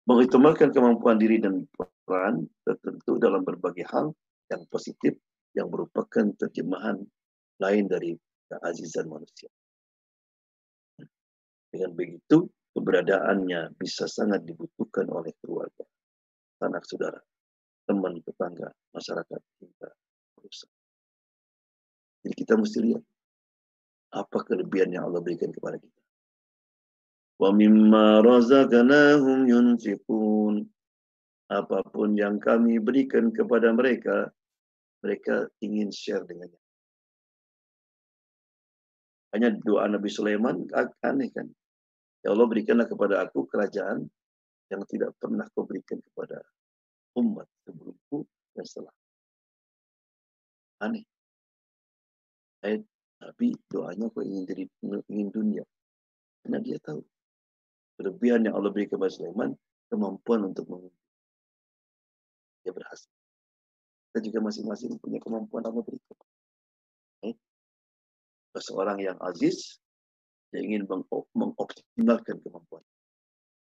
[0.06, 1.66] Mengoptimalkan kemampuan diri dan
[2.06, 4.14] peran tertentu dalam berbagai hal
[4.54, 5.18] yang positif
[5.58, 7.02] yang merupakan terjemahan
[7.58, 8.14] lain dari
[8.54, 9.50] keazizan manusia.
[11.74, 12.46] Dengan begitu,
[12.78, 15.82] keberadaannya bisa sangat dibutuhkan oleh keluarga
[16.64, 17.20] sanak saudara,
[17.84, 19.90] teman, tetangga, masyarakat, hingga
[20.40, 20.80] perusahaan.
[22.24, 23.04] Jadi kita mesti lihat
[24.16, 26.00] apa kelebihan yang Allah berikan kepada kita.
[27.36, 30.64] Wa mimma razaqnahum yunfiqun.
[31.52, 34.32] Apa pun yang kami berikan kepada mereka,
[35.04, 36.62] mereka ingin share dengannya.
[39.36, 40.64] Hanya doa Nabi Sulaiman
[41.04, 41.52] aneh kan.
[42.24, 44.08] Ya Allah berikanlah kepada aku kerajaan
[44.74, 46.42] yang tidak pernah kau berikan kepada
[47.22, 48.26] umat sebelumku
[48.58, 48.96] dan setelah.
[50.82, 51.06] Aneh.
[52.66, 52.82] Ayat
[53.22, 54.64] Nabi doanya kau ingin jadi
[55.14, 55.64] ingin dunia.
[56.42, 57.06] Karena dia tahu
[58.02, 59.54] kelebihan yang Allah beri kepada Sulaiman
[59.94, 61.06] kemampuan untuk memimpin.
[62.66, 63.12] Dia berhasil.
[64.10, 66.18] Kita juga masing-masing punya kemampuan Allah berikan.
[67.30, 67.36] Eh?
[68.58, 69.78] Seorang yang aziz,
[70.50, 70.86] dia ingin
[71.34, 72.84] mengoptimalkan kemampuan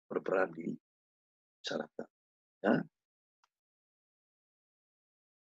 [0.10, 0.74] berperan di
[1.70, 2.08] masyarakat.
[2.66, 2.74] Ya.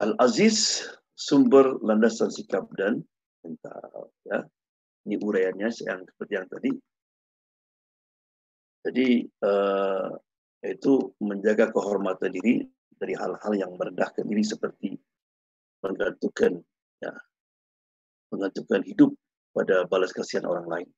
[0.02, 3.06] Al-Aziz sumber landasan sikap dan
[3.46, 4.10] mental.
[4.26, 4.42] Ya.
[5.06, 6.72] Ini uraiannya yang seperti yang tadi.
[8.90, 9.08] Jadi
[9.46, 10.10] uh,
[10.66, 12.66] itu menjaga kehormatan diri
[12.98, 14.98] dari hal-hal yang merendahkan diri seperti
[15.86, 16.58] menggantungkan
[17.02, 17.14] ya,
[18.34, 19.14] menggantungkan hidup
[19.54, 20.90] pada balas kasihan orang lain.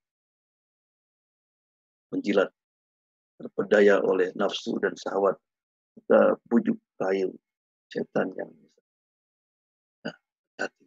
[2.16, 2.48] Menjilat
[3.38, 5.38] terpedaya oleh nafsu dan syahwat.
[5.98, 7.34] Kita bujuk kayu
[7.90, 8.52] setan yang
[10.06, 10.16] nah,
[10.62, 10.86] hati.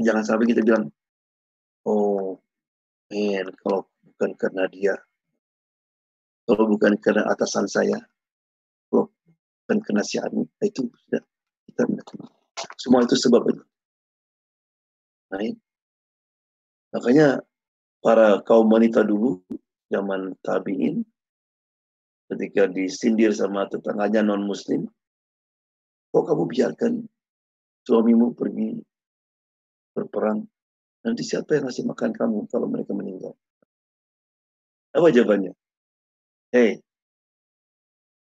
[0.00, 0.90] Jangan sampai kita bilang,
[1.86, 2.40] oh,
[3.12, 4.94] men, kalau bukan karena dia,
[6.44, 8.00] kalau bukan karena atasan saya,
[8.90, 9.08] kalau
[9.64, 11.22] bukan karena si Anu, itu sudah
[11.68, 11.82] kita
[12.80, 13.64] semua itu sebab itu.
[15.32, 15.40] Nah,
[16.94, 17.42] makanya
[18.04, 19.40] para kaum wanita dulu
[19.92, 21.04] zaman tabiin
[22.32, 24.88] ketika disindir sama tetangganya non muslim
[26.14, 26.92] kok kamu biarkan
[27.84, 28.80] suamimu pergi
[29.92, 30.46] berperang
[31.04, 33.36] nanti siapa yang ngasih makan kamu kalau mereka meninggal?
[34.96, 35.52] Apa jawabannya?
[36.54, 36.80] Hei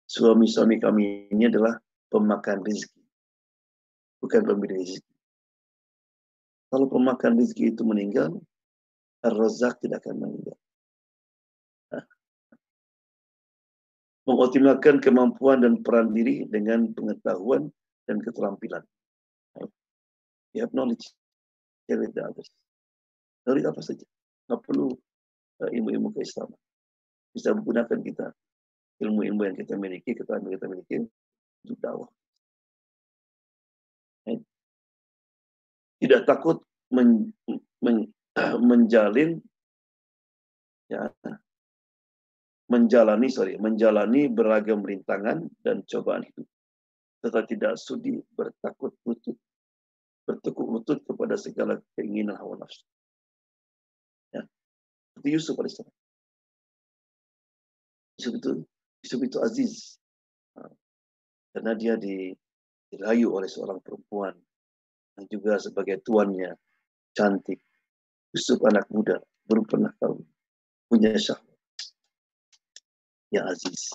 [0.09, 1.77] suami-suami kami ini adalah
[2.09, 3.03] pemakan rezeki
[4.23, 5.13] bukan pemberi rezeki.
[6.69, 8.33] Kalau pemakan rezeki itu meninggal
[9.25, 10.57] Ar-Razak tidak akan meninggal
[14.29, 17.65] mengoptimalkan kemampuan dan peran diri dengan pengetahuan
[18.05, 18.85] dan keterampilan.
[20.53, 21.09] You have knowledge,
[21.89, 22.49] share with the others.
[23.45, 24.05] Knowledge apa saja,
[24.49, 24.93] nggak perlu
[25.65, 26.57] uh, ilmu-ilmu keislaman.
[27.33, 28.33] Bisa menggunakan kita
[29.01, 30.95] ilmu-ilmu yang kita miliki, keterampilan kita miliki
[31.65, 32.09] untuk dakwah.
[35.99, 36.63] Tidak takut
[36.95, 37.35] men,
[37.83, 38.07] men,
[38.69, 39.43] menjalin
[40.87, 41.11] ya,
[42.69, 46.45] menjalani sorry menjalani beragam rintangan dan cobaan hidup.
[47.19, 49.35] Serta tidak sudi bertakut lutut
[50.23, 52.85] bertekuk lutut kepada segala keinginan hawa nafsu.
[54.29, 54.45] Ya.
[55.17, 55.91] Itu Yusuf alaihissalam
[58.21, 58.51] Yusuf itu
[59.01, 59.73] Yusuf itu aziz.
[61.49, 64.37] Karena dia dirayu oleh seorang perempuan
[65.17, 66.53] yang juga sebagai tuannya
[67.17, 67.57] cantik.
[68.29, 69.17] Yusuf anak muda
[69.49, 70.21] belum pernah tahu
[70.85, 71.48] punya syahwat
[73.29, 73.93] yang aziz,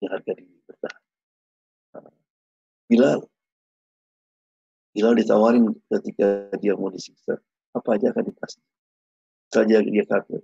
[0.00, 1.02] yang harga diri bertahan.
[2.88, 3.20] Bilal,
[4.96, 7.36] Bilal ditawarin ketika dia mau disiksa,
[7.76, 8.62] apa aja akan dikasih.
[9.52, 10.40] Saja dia kafir.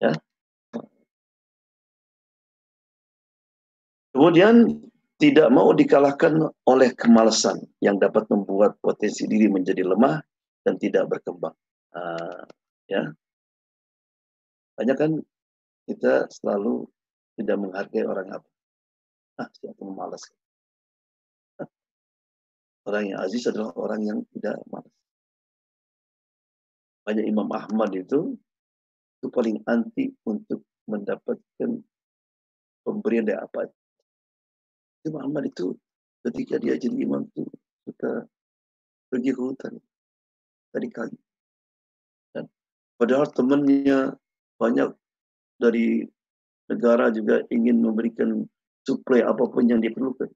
[0.00, 0.12] Ya.
[4.12, 4.82] Kemudian
[5.16, 10.18] tidak mau dikalahkan oleh kemalasan yang dapat membuat potensi diri menjadi lemah
[10.66, 11.54] dan tidak berkembang.
[11.94, 12.42] Uh,
[12.90, 13.12] ya,
[14.74, 15.12] banyak kan
[15.86, 16.86] kita selalu
[17.38, 18.48] tidak menghargai orang apa.
[19.40, 20.22] Ah, siapa malas.
[22.88, 24.92] Orang yang aziz adalah orang yang tidak malas.
[27.02, 28.36] Banyak Imam Ahmad itu
[29.18, 31.70] itu paling anti untuk mendapatkan
[32.82, 33.70] pemberian dari apa.
[35.06, 35.74] Imam Ahmad itu
[36.26, 37.46] ketika dia jadi imam itu
[37.86, 38.26] suka
[39.10, 39.74] pergi ke hutan
[40.70, 41.18] tadi kali.
[42.34, 42.46] Dan
[42.98, 44.14] padahal temannya
[44.58, 44.94] banyak
[45.58, 46.06] dari
[46.70, 48.44] negara juga ingin memberikan
[48.86, 50.30] suplai apa pun yang diperlukan.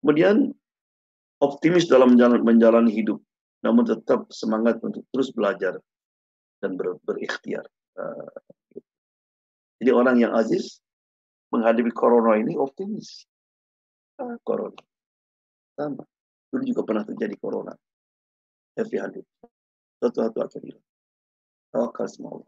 [0.00, 0.54] Kemudian
[1.42, 3.18] optimis dalam menjalani, hidup,
[3.66, 5.82] namun tetap semangat untuk terus belajar
[6.62, 7.66] dan ber, berikhtiar.
[7.98, 8.30] Uh,
[9.82, 10.80] jadi orang yang aziz
[11.50, 13.26] menghadapi corona ini optimis.
[14.16, 14.80] Ah, corona.
[15.76, 16.04] Sama.
[16.48, 17.74] Dulu juga pernah terjadi corona.
[18.76, 19.24] Hundred.
[20.00, 20.85] Satu-satu akan.
[21.74, 22.42] Tawakal semua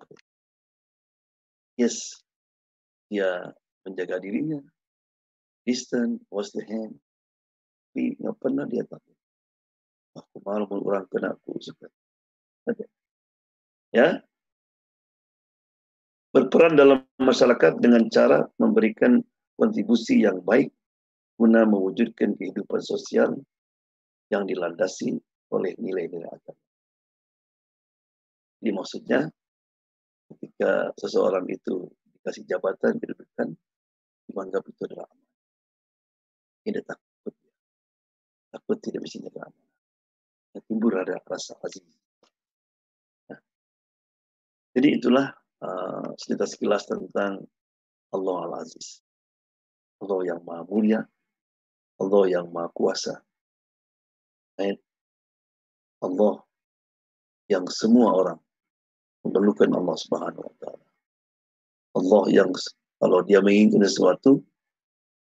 [1.79, 2.19] Yes,
[3.07, 3.55] dia
[3.87, 4.59] menjaga dirinya.
[5.63, 6.99] Distant, was the hand.
[7.95, 9.15] Tapi nggak pernah dia takut.
[10.19, 11.55] Aku malu orang kena aku.
[13.95, 14.21] Ya,
[16.35, 19.19] berperan dalam masyarakat dengan cara memberikan
[19.59, 20.71] kontribusi yang baik
[21.41, 23.35] guna mewujudkan kehidupan sosial
[24.29, 25.17] yang dilandasi
[25.55, 26.68] oleh nilai-nilai agama.
[28.69, 29.25] Jadi maksudnya
[30.29, 31.89] ketika seseorang itu
[32.21, 33.57] dikasih jabatan, kedudukan,
[34.29, 35.29] dianggap itu adalah aman.
[36.69, 37.35] Tidak takut.
[38.53, 39.69] Takut tidak bisa jaga aman.
[40.53, 41.81] Yang timbul ada rasa aziz.
[43.33, 43.41] Nah,
[44.77, 45.33] jadi itulah
[45.65, 47.41] uh, cerita sekilas tentang
[48.13, 49.01] Allah Al-Aziz.
[50.05, 51.01] Allah yang maha mulia,
[52.05, 53.17] Allah yang maha kuasa.
[56.05, 56.45] Allah
[57.49, 58.39] yang semua orang
[59.27, 60.87] memerlukan Allah Subhanahu wa taala.
[61.99, 62.51] Allah yang
[62.99, 64.43] kalau dia menginginkan sesuatu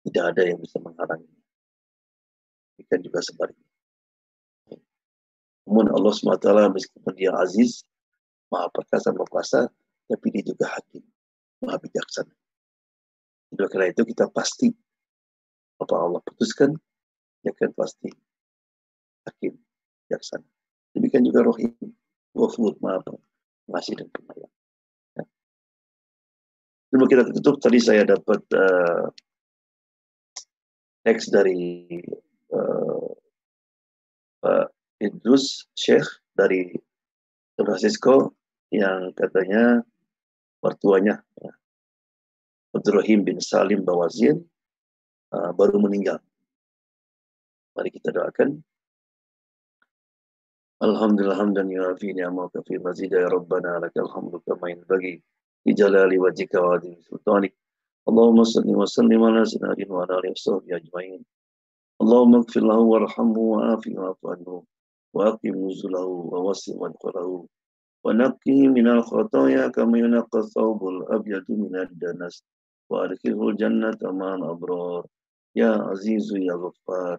[0.06, 1.42] tidak ada yang bisa menghalanginya.
[2.78, 3.70] Demikian juga sebaliknya.
[5.66, 7.82] Namun Allah SWT meskipun dia aziz,
[8.54, 9.60] maha perkasa, maha kuasa,
[10.06, 11.02] tapi dia juga hakim,
[11.58, 12.30] maha bijaksana.
[13.50, 14.70] Oleh karena itu kita pasti
[15.82, 16.70] apa Allah putuskan,
[17.42, 18.14] ya kan pasti
[19.26, 19.58] hakim,
[20.06, 20.46] bijaksana.
[20.94, 21.74] Demikian juga rohim,
[22.30, 23.02] wafud, maaf,
[23.66, 24.54] masih dan penyayang.
[25.18, 25.24] Ya.
[26.96, 29.10] Kita tutup, tadi saya dapat uh,
[31.04, 31.86] teks dari
[32.50, 33.08] uh,
[34.42, 34.66] Pak
[35.02, 36.72] Idrus Sheikh dari
[37.54, 38.34] San Francisco
[38.72, 39.84] yang katanya
[40.64, 41.52] mertuanya ya,
[42.74, 44.42] Abdurrahim bin Salim Bawazin
[45.30, 46.18] uh, baru meninggal.
[47.76, 48.64] Mari kita doakan
[50.82, 55.22] الحمد لله حمدا يوافي نعمك في مزيد يا ربنا لك الحمد كما ينبغي
[55.64, 57.54] في جلال وجهك وعظيم سلطانك.
[58.08, 61.24] اللهم صل وسلم على سيدنا وعلى آله وصحبه أجمعين.
[62.02, 64.62] اللهم اغفر له وارحمه وعافه واعف عنه
[65.14, 67.46] وأقم نزله ووسع مدخله
[68.04, 72.44] ونقه من الخطايا كما ينقى الثوب الأبيض من الدنس
[72.90, 75.06] وأدخله الجنة مع الأبرار.
[75.56, 77.18] يا عزيز يا غفار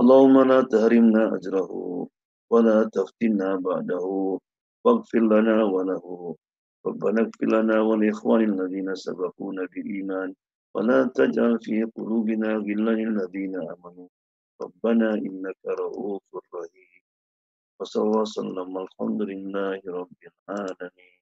[0.00, 1.70] اللهم لا تهرمنا أجره.
[2.50, 4.38] ولا تفتنا بعده.
[4.84, 6.36] واغفر لنا وله.
[6.86, 10.34] ربنا اغفر لنا ولإخوان الذين سبقونا بالإيمان.
[10.74, 14.08] ولا تجعل في قلوبنا غلا للذين آمنوا.
[14.62, 16.22] ربنا إنك رؤوف
[16.54, 17.02] رحيم.
[17.80, 18.78] وصلى الله وسلم.
[18.78, 21.14] الحمد لله رب العالمين.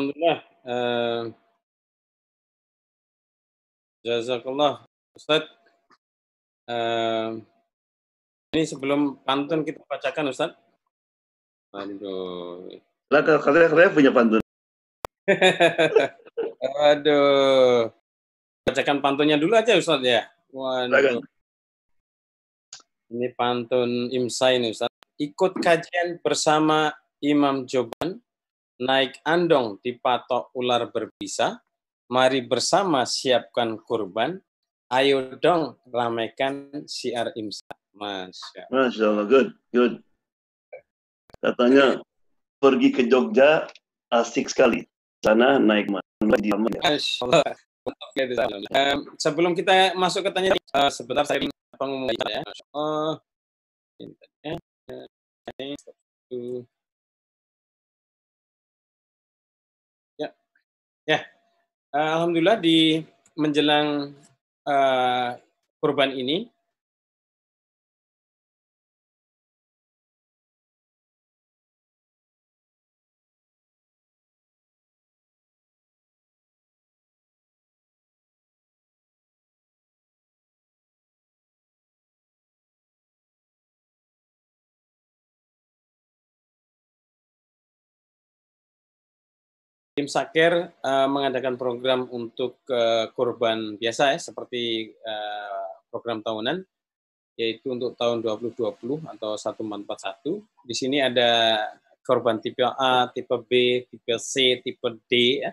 [0.00, 1.39] Alhamdulillah, uh,
[4.00, 5.44] Jazakallah Ustaz.
[6.64, 7.42] Uh,
[8.56, 10.56] ini sebelum pantun kita bacakan Ustaz.
[11.76, 12.66] Aduh.
[13.12, 14.42] Lah kalau punya pantun.
[16.90, 17.92] Aduh.
[18.64, 20.24] Bacakan pantunnya dulu aja Ustaz ya.
[20.50, 21.20] Waduh.
[23.10, 24.90] Ini pantun Imsai nih Ustaz.
[25.20, 26.88] Ikut kajian bersama
[27.20, 28.16] Imam Joban,
[28.80, 31.60] naik andong di patok ular berbisa,
[32.10, 34.42] Mari bersama siapkan kurban.
[34.90, 37.78] Ayo dong ramaikan siar imsak.
[37.94, 38.90] Masya Allah.
[38.90, 39.94] Masya Allah, good, good.
[41.38, 42.02] Katanya
[42.58, 43.70] pergi ke Jogja
[44.10, 44.82] asik sekali.
[45.22, 45.86] Sana naik
[46.42, 47.54] di Masya Allah.
[48.74, 51.46] Um, sebelum kita masuk ke tanya, uh, sebentar saya
[51.78, 52.42] pengumuman ya.
[52.74, 53.14] Uh,
[60.18, 60.28] ya,
[61.06, 61.39] ya.
[61.90, 63.02] Alhamdulillah di
[63.34, 64.14] menjelang
[64.62, 65.28] uh,
[65.82, 66.46] kurban ini
[90.00, 96.64] tim Saker uh, mengadakan program untuk uh, korban biasa ya seperti uh, program tahunan
[97.36, 100.40] yaitu untuk tahun 2020 atau 1441.
[100.64, 101.60] Di sini ada
[102.00, 105.44] korban tipe A, tipe B, tipe C, tipe D.
[105.44, 105.52] Ya.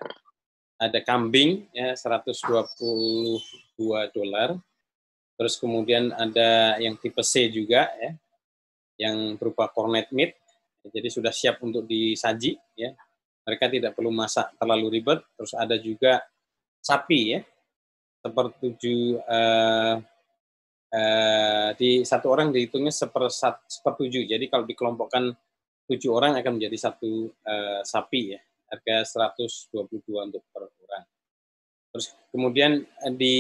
[0.80, 2.56] Ada kambing ya 122
[4.16, 4.56] dolar.
[5.36, 8.16] Terus kemudian ada yang tipe C juga ya,
[8.96, 10.40] yang berupa cornet meat.
[10.88, 12.96] Jadi sudah siap untuk disaji ya.
[13.48, 15.24] Mereka tidak perlu masak terlalu ribet.
[15.40, 16.20] Terus ada juga
[16.84, 17.40] sapi ya,
[18.20, 19.96] sepertujuh uh,
[20.92, 23.32] uh, di satu orang dihitungnya seper,
[23.72, 24.28] sepertujuh.
[24.28, 25.32] Jadi kalau dikelompokkan
[25.88, 31.04] tujuh orang akan menjadi satu uh, sapi ya harga 122 untuk per orang.
[31.96, 33.36] Terus kemudian eh, di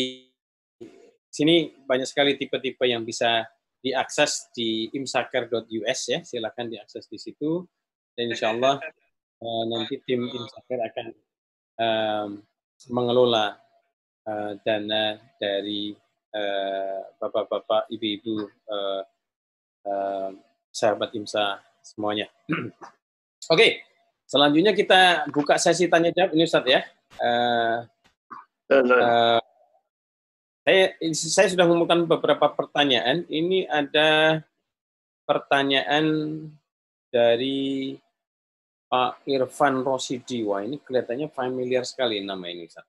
[1.27, 3.43] sini banyak sekali tipe-tipe yang bisa
[3.83, 7.67] diakses di imsaker.us ya, silakan diakses di situ
[8.17, 8.81] dan insya Allah
[9.41, 11.07] uh, nanti tim imsaker akan
[11.81, 12.29] um,
[12.93, 13.57] mengelola
[14.25, 15.97] uh, dana dari
[17.17, 19.01] bapak-bapak, ibu-ibu, uh,
[19.89, 20.29] uh,
[20.69, 22.29] sahabat imsa semuanya.
[22.51, 22.69] Oke,
[23.49, 23.71] okay.
[24.29, 26.81] selanjutnya kita buka sesi tanya jawab ini Ustaz ya.
[27.17, 27.77] Uh,
[28.69, 29.41] uh,
[30.67, 30.83] saya
[31.15, 33.23] saya sudah mengumpulkan beberapa pertanyaan.
[33.31, 34.43] Ini ada
[35.23, 36.05] pertanyaan
[37.07, 37.95] dari
[38.87, 40.47] Pak Irfan Rosidi.
[40.47, 42.87] Wah, ini kelihatannya familiar sekali nama ini, Ustaz.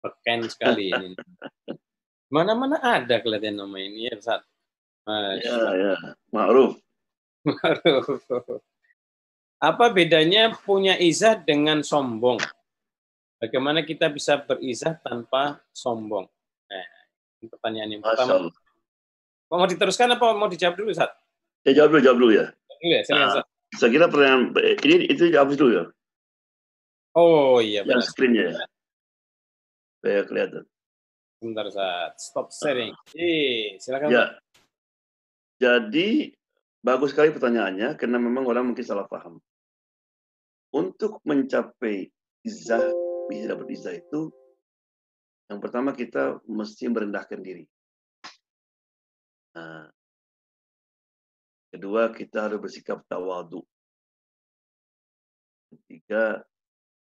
[0.00, 1.12] Beken sekali ini.
[2.34, 4.40] Mana-mana ada kelihatan nama ini ya, Ustaz.
[5.08, 5.94] Ya, ya.
[6.32, 6.80] Ma'ruf.
[9.58, 12.40] Apa bedanya punya izah dengan sombong?
[13.38, 16.28] Bagaimana kita bisa berizah tanpa sombong?
[16.68, 16.86] Nah,
[17.40, 18.52] ini pertanyaan yang pertama.
[19.48, 21.08] Mau diteruskan apa mau dijawab dulu, Sat?
[21.64, 22.46] Ya, jawab dulu, jawab dulu ya.
[22.78, 23.42] Iya, nah,
[23.76, 24.54] saya kira pertanyaan
[24.86, 25.84] ini itu jawab dulu ya.
[27.18, 28.00] Oh iya, benar.
[28.00, 28.56] Yang screennya ya.
[29.98, 30.64] Supaya kelihatan.
[31.38, 32.12] Sebentar, Sat.
[32.18, 32.94] Stop sharing.
[33.14, 34.08] Eh, silakan.
[34.10, 34.24] Ya.
[35.58, 36.38] Jadi
[36.78, 39.42] Bagus sekali pertanyaannya, karena memang orang mungkin salah paham.
[40.70, 42.06] Untuk mencapai
[42.46, 42.94] izah,
[43.26, 44.30] bisa dapat izah itu,
[45.50, 47.66] yang pertama kita mesti merendahkan diri.
[49.58, 49.90] Nah,
[51.72, 53.64] kedua, kita harus bersikap tawadu.
[55.68, 56.40] Ketiga,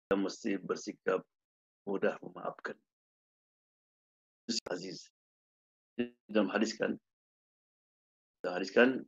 [0.04, 1.24] kita mesti bersikap
[1.88, 2.76] mudah memaafkan.
[4.68, 5.08] Aziz.
[6.28, 6.98] Dalam hadis kan,
[8.42, 9.00] dalam hadis kan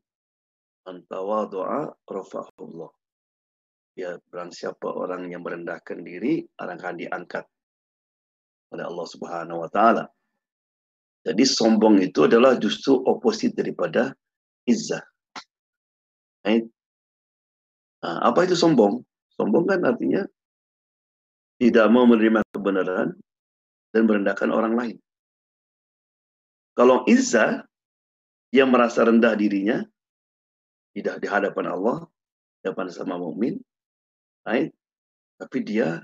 [1.49, 2.93] doa rafa'ahullah.
[3.95, 6.43] Ya, barang siapa orang yang merendahkan diri,
[6.81, 7.47] akan diangkat
[8.75, 10.05] oleh Allah Subhanahu wa taala.
[11.25, 14.13] Jadi sombong itu adalah justru oposit daripada
[14.69, 15.01] izzah.
[16.45, 19.01] Nah, apa itu sombong?
[19.33, 20.29] Sombong kan artinya
[21.57, 23.17] tidak mau menerima kebenaran
[23.97, 24.97] dan merendahkan orang lain.
[26.77, 27.65] Kalau izzah,
[28.53, 29.81] dia merasa rendah dirinya,
[30.93, 32.05] tidak di hadapan Allah,
[32.61, 33.57] di hadapan sama mukmin,
[34.45, 34.75] right?
[35.39, 36.03] tapi dia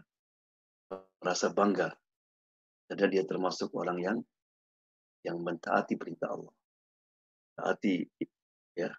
[1.22, 1.94] merasa bangga
[2.90, 4.18] karena dia termasuk orang yang
[5.22, 6.54] yang mentaati perintah Allah.
[7.54, 8.08] Taati
[8.74, 8.90] ya.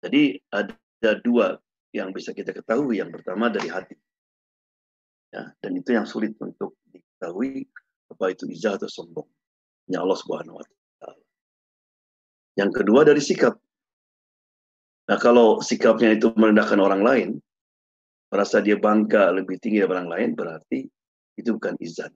[0.00, 1.60] Jadi ada dua
[1.92, 3.00] yang bisa kita ketahui.
[3.00, 3.96] Yang pertama dari hati.
[5.30, 7.68] Ya, dan itu yang sulit untuk diketahui
[8.10, 9.28] apa itu izah atau sombong.
[9.86, 11.22] Ya Allah Subhanahu wa taala.
[12.58, 13.54] Yang kedua dari sikap.
[15.06, 17.30] Nah kalau sikapnya itu merendahkan orang lain,
[18.30, 20.86] merasa dia bangga lebih tinggi dari orang lain, berarti
[21.38, 22.10] itu bukan izah.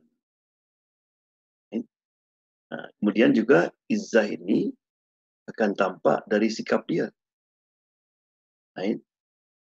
[2.74, 4.70] Nah, kemudian juga izah ini
[5.46, 7.06] akan tampak dari sikap dia.
[8.74, 8.90] Nah,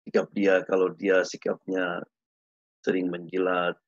[0.06, 2.02] sikap dia kalau dia sikapnya
[2.82, 3.78] sering menjilat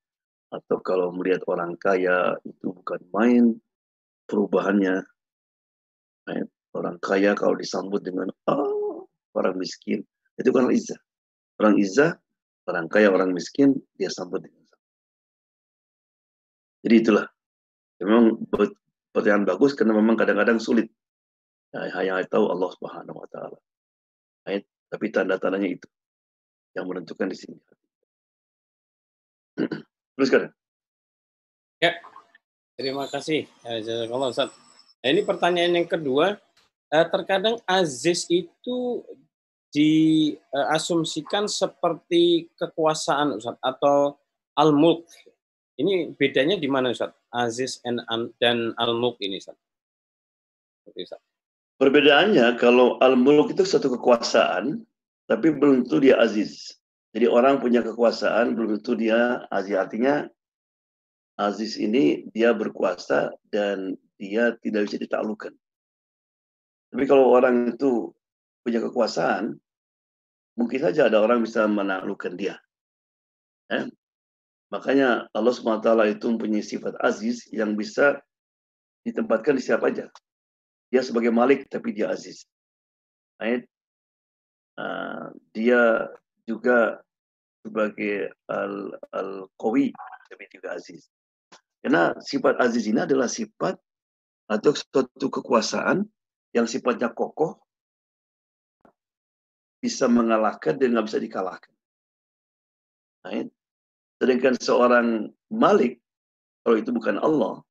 [0.50, 3.44] atau kalau melihat orang kaya itu bukan main
[4.26, 5.02] perubahannya.
[6.26, 8.80] Nah, orang kaya kalau disambut dengan ah
[9.34, 10.02] orang miskin.
[10.38, 10.98] Itu kan izzah.
[11.60, 12.16] Orang izzah,
[12.64, 14.64] orang kaya, orang miskin, dia sambut dengan.
[16.80, 17.26] Jadi itulah.
[18.00, 18.40] Memang
[19.12, 20.88] pertanyaan bagus karena memang kadang-kadang sulit.
[21.76, 23.58] Nah, yang tahu Allah Subhanahu wa taala.
[24.90, 25.86] Tapi tanda-tandanya itu
[26.74, 27.58] yang menentukan di sini.
[30.18, 30.50] Teruskan.
[31.80, 31.96] Ya,
[32.74, 33.46] terima kasih.
[33.64, 33.80] Ya.
[35.00, 36.36] Nah, ini pertanyaan yang kedua
[36.92, 39.00] uh, terkadang aziz itu
[39.70, 44.18] diasumsikan seperti kekuasaan Ustaz atau
[44.58, 45.06] al-mulk.
[45.78, 47.14] Ini bedanya di mana Ustaz?
[47.30, 47.78] Aziz
[48.42, 49.56] dan al-mulk ini Ustaz.
[50.90, 51.29] Ustaz.
[51.80, 54.84] Perbedaannya kalau al-mulk itu satu kekuasaan
[55.24, 56.76] tapi belum tentu dia aziz.
[57.16, 59.80] Jadi orang punya kekuasaan belum tentu dia aziz.
[59.80, 60.28] Artinya
[61.40, 65.56] aziz ini dia berkuasa dan dia tidak bisa ditaklukkan.
[66.92, 68.12] Tapi kalau orang itu
[68.60, 69.56] punya kekuasaan,
[70.60, 72.60] mungkin saja ada orang bisa menaklukkan dia.
[73.72, 73.88] Eh?
[74.68, 78.20] Makanya Allah SWT itu mempunyai sifat aziz yang bisa
[79.08, 80.12] ditempatkan di siapa aja.
[80.90, 82.44] Dia sebagai malik, tapi dia aziz.
[83.38, 83.64] Right?
[84.74, 86.10] Uh, dia
[86.44, 86.98] juga
[87.62, 91.06] sebagai al-qawi, al tapi juga aziz.
[91.80, 93.78] Karena sifat aziz ini adalah sifat
[94.50, 96.02] atau suatu kekuasaan
[96.50, 97.62] yang sifatnya kokoh,
[99.80, 101.74] bisa mengalahkan dan nggak bisa dikalahkan.
[103.24, 103.48] Right?
[104.20, 106.02] Sedangkan seorang malik,
[106.60, 107.64] kalau itu bukan Allah,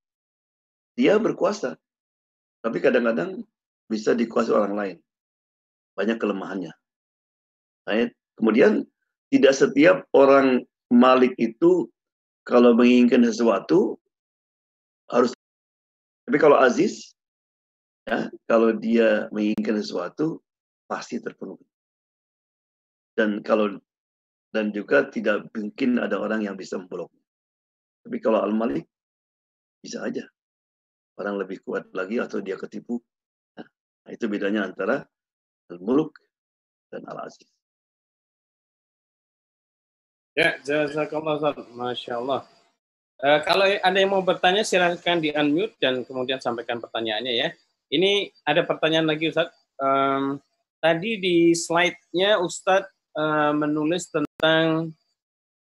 [0.97, 1.77] dia berkuasa.
[2.59, 3.43] Tapi kadang-kadang
[3.87, 4.97] bisa dikuasai orang lain.
[5.95, 6.73] Banyak kelemahannya.
[7.87, 8.11] Right?
[8.35, 8.85] Kemudian
[9.29, 11.87] tidak setiap orang malik itu
[12.49, 14.01] kalau menginginkan sesuatu
[15.09, 15.33] harus
[16.25, 17.13] tapi kalau Aziz
[18.09, 20.41] ya kalau dia menginginkan sesuatu
[20.89, 21.65] pasti terpenuhi
[23.13, 23.77] dan kalau
[24.49, 27.21] dan juga tidak mungkin ada orang yang bisa membloknya
[28.01, 28.89] tapi kalau Al Malik
[29.85, 30.25] bisa aja
[31.19, 33.03] orang lebih kuat lagi atau dia ketipu
[33.59, 33.67] nah,
[34.09, 35.03] itu bedanya antara
[35.67, 36.15] Al Muluk
[36.87, 37.51] dan Al Aziz
[40.33, 42.47] ya jazakallah masya Allah
[43.19, 47.51] Uh, kalau ada yang mau bertanya silahkan di unmute dan kemudian sampaikan pertanyaannya ya.
[47.91, 49.51] Ini ada pertanyaan lagi Ustaz.
[49.75, 50.39] Um,
[50.79, 52.87] tadi di slide-nya Ustaz
[53.19, 54.95] uh, menulis tentang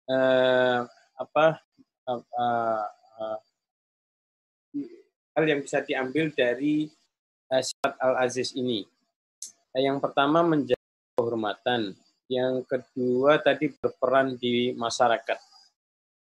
[0.09, 0.81] uh,
[1.21, 1.61] apa
[2.09, 3.37] uh, uh,
[5.33, 6.89] hal yang bisa diambil dari
[7.53, 8.85] uh, sifat Al-Aziz ini.
[9.73, 10.81] Uh, yang pertama menjaga
[11.17, 11.97] kehormatan,
[12.29, 15.53] yang kedua tadi berperan di masyarakat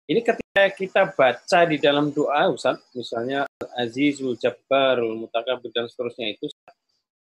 [0.07, 3.43] ini ketika kita baca di dalam doa, Ustaz, misalnya
[3.75, 6.47] Azizul Jabbarul Mutakabir dan seterusnya itu,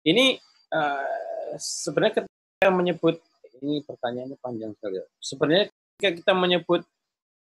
[0.04, 0.36] ini
[0.76, 3.24] uh, sebenarnya ketika menyebut
[3.64, 5.00] ini pertanyaannya panjang sekali.
[5.24, 6.84] Sebenarnya ketika kita menyebut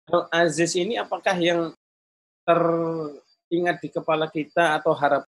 [0.06, 1.74] Al Aziz ini apakah yang
[3.46, 5.26] teringat di kepala kita atau harap